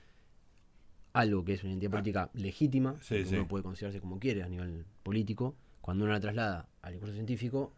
[1.12, 3.02] Algo que es una identidad política legítima, Ah.
[3.02, 3.34] Sí, que sí.
[3.36, 7.72] uno puede considerarse como quiere a nivel político, cuando uno la traslada al discurso científico,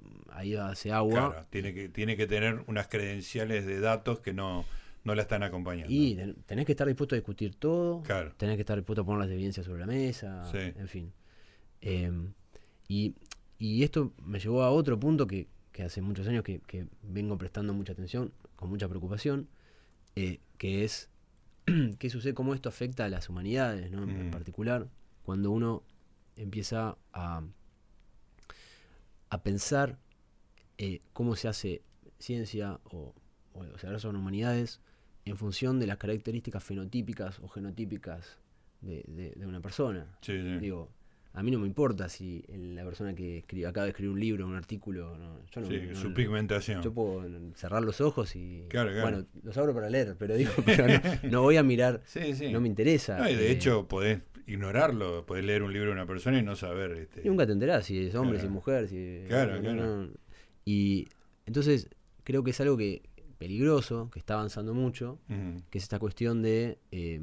[0.00, 1.30] mm, ahí hace agua.
[1.30, 4.64] Claro, tiene que, tiene que tener unas credenciales de datos que no,
[5.04, 5.92] no la están acompañando.
[5.92, 8.34] Y ten- tenés que estar dispuesto a discutir todo, Claro.
[8.36, 10.58] tenés que estar dispuesto a poner las evidencias sobre la mesa, Sí.
[10.58, 11.12] en fin.
[11.82, 12.10] Eh,
[12.88, 13.14] y,
[13.58, 17.36] y esto me llevó a otro punto que, que hace muchos años que, que vengo
[17.38, 19.48] prestando mucha atención, con mucha preocupación,
[20.16, 21.10] eh, que es
[21.98, 24.02] qué sucede, cómo esto afecta a las humanidades, ¿no?
[24.04, 24.30] en, Mm.
[24.30, 24.88] particular,
[25.22, 25.82] cuando uno
[26.36, 27.42] empieza a,
[29.30, 29.98] a pensar
[30.78, 31.82] eh, cómo se hace
[32.18, 33.14] ciencia o,
[33.52, 34.80] o, o sea, humanidades
[35.24, 38.38] en función de las características fenotípicas o genotípicas
[38.80, 40.06] de, de- de una persona.
[40.20, 40.58] Sí, sí.
[40.58, 40.90] Digo,
[41.32, 44.46] a mí no me importa si la persona que escribe, acaba de escribir un libro,
[44.46, 46.82] un artículo, no, yo no, Sí, no- su no- pigmentación.
[46.82, 49.02] yo puedo cerrar los ojos y Claro, claro.
[49.02, 52.52] bueno, los abro para leer, pero digo, pero no, no voy a mirar, Sí, sí.
[52.52, 53.18] no me interesa.
[53.18, 56.42] No, y de eh, hecho, podés ignorarlo, podés leer un libro de una persona y
[56.42, 56.92] no saber.
[56.92, 58.40] Este, Y nunca te enterás si es hombre, Claro.
[58.40, 60.10] si es mujer, si Claro, claro.
[60.66, 61.08] Y
[61.46, 61.88] entonces
[62.24, 63.02] creo que es algo que
[63.34, 65.18] peligroso, que está avanzando mucho,
[65.70, 67.20] que es esta cuestión de eh,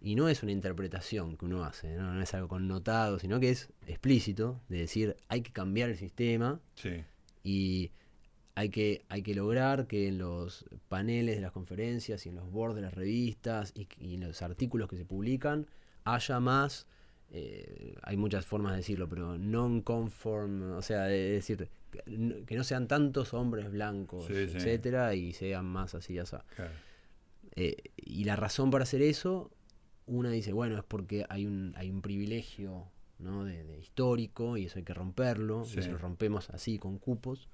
[0.00, 2.12] y no es una interpretación que uno hace, ¿no?
[2.12, 6.60] no es algo connotado, sino que es explícito, de decir hay que cambiar el sistema
[6.74, 7.04] Sí,
[7.44, 7.92] y
[8.54, 12.50] hay que, hay que lograr que en los paneles de las conferencias y en los
[12.50, 15.66] boards de las revistas y, y en los artículos que se publican
[16.04, 16.86] haya más,
[17.30, 21.68] eh, hay muchas formas de decirlo, pero non-conform, o sea, de decir
[22.46, 24.56] que no- sean tantos hombres blancos, Sí, sí.
[24.56, 26.36] etcétera, y sean más así, así.
[26.56, 26.72] claro.
[27.54, 29.50] Eh, y la razón para hacer eso,
[30.06, 32.86] una dice, bueno, es porque hay un, hay un privilegio
[33.18, 33.44] ¿no?
[33.44, 35.78] de, de histórico y eso hay que romperlo, Sí.
[35.78, 37.48] y si lo rompemos así con cupos.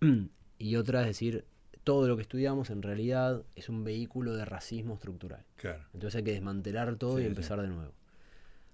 [0.58, 1.44] y otra es decir,
[1.84, 5.44] todo lo que estudiamos en realidad es un vehículo de racismo estructural.
[5.56, 5.84] Claro.
[5.94, 7.92] Entonces hay que desmantelar todo y empezar de nuevo.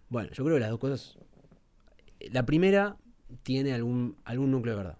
[0.09, 1.19] Bueno, yo creo que las dos cosas...
[2.31, 2.97] La primera
[3.43, 4.99] tiene algún, algún núcleo de verdad.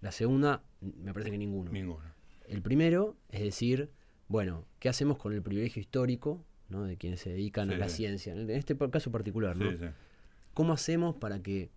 [0.00, 1.70] La segunda, me parece que ninguno.
[1.70, 2.02] Ninguno.
[2.46, 3.90] El primero es decir,
[4.28, 6.84] bueno, ¿qué hacemos con el privilegio histórico ¿no?
[6.84, 7.98] de quienes se dedican a la sí.
[7.98, 8.32] ciencia?
[8.32, 9.70] En este caso particular, ¿no?
[9.70, 9.86] Sí.
[10.52, 11.70] ¿Cómo hacemos para que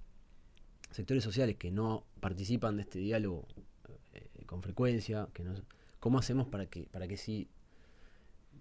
[0.92, 3.48] sectores sociales que no participan de este diálogo
[4.14, 5.54] eh, con frecuencia, que no,
[6.00, 7.48] cómo hacemos para que para que sí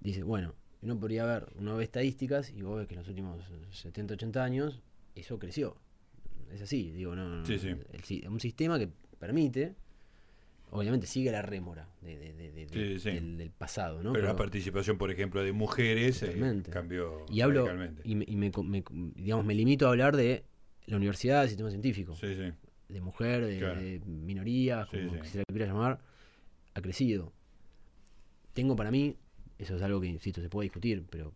[0.01, 3.45] dice, bueno, uno podría ver, uno ve estadísticas y vos ves que en los últimos
[3.73, 4.83] 70, 80 años
[5.15, 5.77] eso creció.
[6.53, 7.69] Es así, digo, no, no, Sí, sí.
[7.69, 8.89] el un sistema que
[9.19, 9.75] permite
[10.71, 13.11] obviamente sigue la rémora de- de- de- de- Sí, sí.
[13.15, 14.13] Del, del pasado, ¿no?
[14.13, 18.03] Pero, la participación, por ejemplo, de mujeres eh, cambió y hablo radicalmente.
[18.05, 18.85] y, me, y me me-
[19.15, 20.45] digamos me limito a hablar de
[20.87, 22.53] la universidad del sistema científico Sí, sí.
[22.89, 23.81] de mujer de, Claro.
[24.07, 25.99] minorías como se la quiera llamar
[26.75, 27.33] ha crecido
[28.53, 29.17] tengo para mí
[29.59, 31.33] eso es algo que insisto se puede discutir pero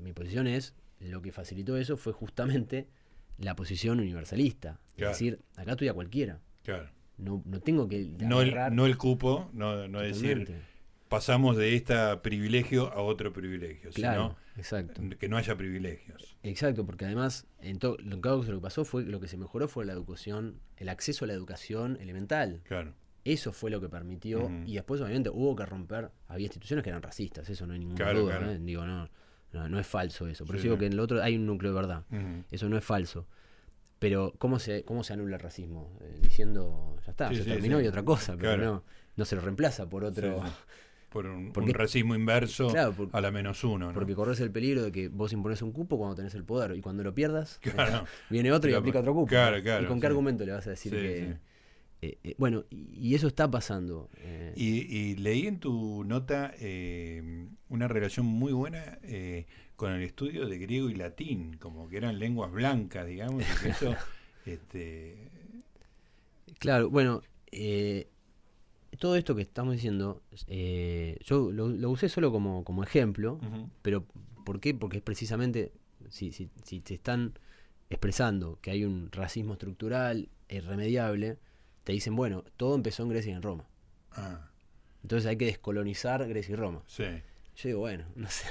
[0.00, 2.88] mi posición es lo que facilitó eso fue justamente
[3.42, 5.12] la posición universalista Claro.
[5.12, 6.88] es decir acá estoy a cualquiera Claro.
[7.18, 10.54] no, no tengo que No el, no el cupo, no, no decir
[11.08, 16.36] pasamos de este privilegio a otro privilegio, claro exacto sino que no haya privilegios.
[16.42, 19.68] Exacto, porque además en todo lo que lo que pasó fue lo que se mejoró
[19.68, 22.60] fue la educación, el acceso a la educación elemental.
[22.64, 22.94] Claro.
[23.24, 27.02] Eso fue lo que permitió y después obviamente hubo que romper, había instituciones que eran
[27.02, 28.52] racistas, eso no hay ninguna Claro, duda, claro.
[28.52, 28.58] ¿eh?
[28.60, 29.08] digo no,
[29.52, 31.46] no, no es falso eso, por Sí, eso digo que en el otro hay un
[31.46, 32.04] núcleo de verdad,
[32.50, 33.26] eso no es falso.
[33.98, 35.96] Pero ¿cómo se cómo se anula el racismo?
[36.00, 38.64] Eh, diciendo ya está, Sí, se sí, terminó y otra cosa, pero Claro.
[38.64, 38.84] no
[39.16, 40.42] no se lo reemplaza por otro.
[41.10, 43.92] Por un, Porque- un racismo inverso Claro, por- a la menos uno, ¿no?
[43.94, 46.80] porque corres el peligro de que vos impones un cupo cuando tenés el poder y
[46.80, 48.04] cuando lo pierdas Claro.
[48.30, 49.26] viene otro y aplica otro cupo.
[49.28, 49.62] claro, ¿no?
[49.62, 51.36] claro, ¿Y con qué argumento le vas a decir que.?
[52.02, 54.10] Eh, eh, bueno, y, eso está pasando.
[54.18, 59.46] eh, Y, y leí en tu nota eh, una relación muy buena eh,
[59.76, 63.68] con el estudio de griego y latín, como que eran lenguas blancas, digamos, y que
[63.70, 63.94] eso,
[64.46, 65.28] este,
[66.58, 67.22] Claro, bueno,
[68.98, 70.22] todo esto que estamos diciendo,
[71.24, 73.40] yo lo, lo usé solo como, como ejemplo,
[73.82, 74.04] pero
[74.44, 74.74] ¿por qué?
[74.74, 75.72] Porque es precisamente,
[76.08, 77.34] si, si, si te están
[77.90, 81.38] expresando que hay un racismo estructural e irremediable,
[81.84, 83.64] te dicen, bueno, todo empezó en Grecia y en Roma.
[84.12, 84.50] ah,
[85.02, 86.82] Entonces hay que descolonizar Grecia y Roma.
[86.86, 87.04] sí,
[87.56, 88.46] Yo digo, bueno, no sé.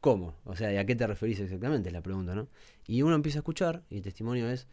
[0.00, 0.34] ¿Cómo?
[0.44, 1.88] O sea, ¿y a qué te referís exactamente?
[1.88, 2.48] Es la pregunta, ¿no?
[2.86, 4.66] Y uno empieza a escuchar y el testimonio es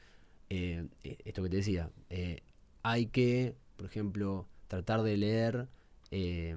[0.50, 1.92] eh, eh, esto que te decía.
[2.10, 2.42] eh,
[2.82, 5.68] hay que, por ejemplo, tratar de leer.
[6.12, 6.56] eh,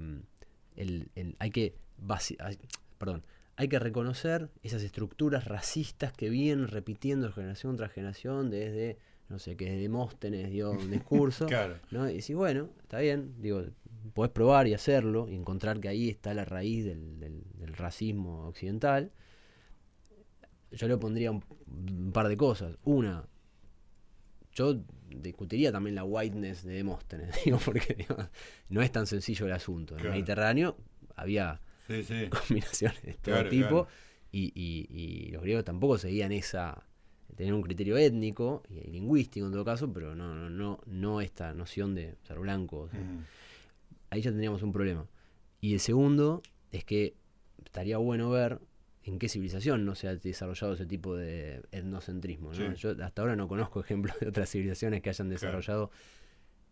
[0.76, 1.74] el, el- hay que.
[2.98, 3.24] perdón.
[3.56, 8.98] Hay que reconocer esas estructuras racistas que vienen repitiendo generación tras generación desde,
[9.28, 11.46] no sé, que Demóstenes dio un discurso.
[11.48, 12.08] claro, ¿no?
[12.08, 13.64] Y decís, bueno, está bien, digo,
[14.14, 18.46] podés probar y hacerlo y encontrar que ahí está la raíz del, del- del racismo
[18.46, 19.10] occidental.
[20.72, 22.76] Yo le pondría un, un par de cosas.
[22.84, 23.26] Una,
[24.54, 28.16] yo discutiría también la whiteness de Demóstenes, digo, porque digo,
[28.68, 29.96] no es tan sencillo el asunto.
[29.98, 30.76] En el Mediterráneo
[31.16, 33.88] había sí, sí, combinaciones de todo Claro, tipo claro.
[34.30, 36.82] Y, y- y los griegos tampoco seguían esa
[37.36, 41.54] tenían un criterio étnico y lingüístico en todo caso pero no no no no esta
[41.54, 43.22] noción de ser blancos ujú,
[44.12, 45.06] ahí ya tendríamos un problema.
[45.60, 47.14] Y el segundo es que
[47.64, 48.60] estaría bueno ver
[49.04, 52.76] en qué civilización no se ha desarrollado ese tipo de etnocentrismo ¿no?
[52.76, 52.80] Sí.
[52.80, 55.90] yo hasta ahora no conozco ejemplos de otras civilizaciones que hayan desarrollado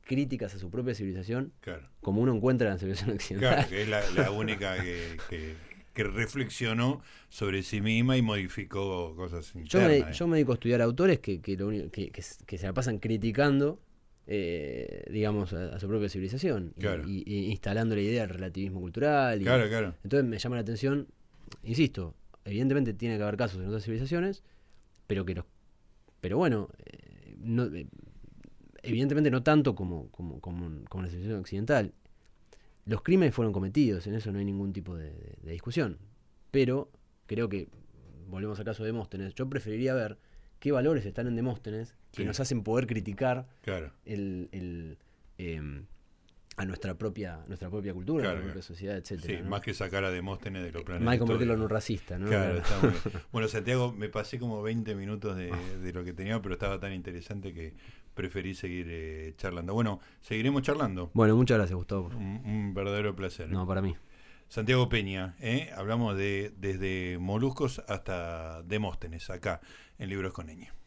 [0.03, 3.55] críticas a su propia civilización claro, como uno encuentra en la civilización occidental.
[3.55, 5.57] claro, que es la, la única que, que,
[6.05, 10.09] que reflexionó sobre sí misma y modificó cosas Yo internas.
[10.09, 12.57] me, yo me dedico a estudiar autores que, que, lo único- que, que s- que
[12.59, 13.81] se la pasan criticando,
[14.27, 16.73] eh, digamos, a, a su propia civilización.
[16.77, 17.05] y- Claro.
[17.07, 19.41] Y, y instalando la idea del relativismo cultural.
[19.41, 21.09] y- Claro, claro, Entonces me llama la atención,
[21.65, 22.15] insisto,
[22.45, 24.43] evidentemente tiene que haber casos en otras civilizaciones,
[25.07, 25.45] pero que los.
[26.23, 27.87] Pero bueno, eh, no, eh,
[28.83, 31.93] evidentemente no tanto como, como, como, como en la civilización occidental.
[32.87, 35.99] Los crímenes fueron cometidos, en eso no hay ningún tipo de, de- de discusión.
[36.51, 36.91] Pero
[37.27, 37.69] creo que,
[38.29, 40.19] volvemos al caso de Demóstenes, yo preferiría ver
[40.59, 42.25] qué valores están en Demóstenes que Sí.
[42.25, 43.93] nos hacen poder criticar claro.
[44.05, 44.99] el, el,
[45.39, 45.85] em,
[46.57, 49.37] a nuestra propia nuestra propia cultura, Claro, nuestra propia sociedad, etcétera.
[49.39, 49.49] Sí, ¿no?
[49.51, 51.03] más que sacar a Demóstenes de los planes.
[51.05, 52.27] Más que convertirlo en un racista, ¿no?
[52.27, 53.23] Claro, está muy bien.
[53.33, 55.51] Bueno, Santiago, me pasé como 20 minutos de,
[55.83, 57.75] de lo que tenía, pero estaba tan interesante que
[58.15, 59.75] preferí seguir eh, charlando.
[59.75, 61.11] Bueno, seguiremos charlando.
[61.15, 62.09] Bueno, muchas gracias, Gustavo.
[62.09, 63.49] Un, un verdadero placer.
[63.51, 63.95] No, para mí.
[64.51, 65.71] Santiago Peña, ¿eh?
[65.77, 69.61] hablamos de desde moluscos hasta Demóstenes, acá
[69.97, 70.80] en Libros con Ñ.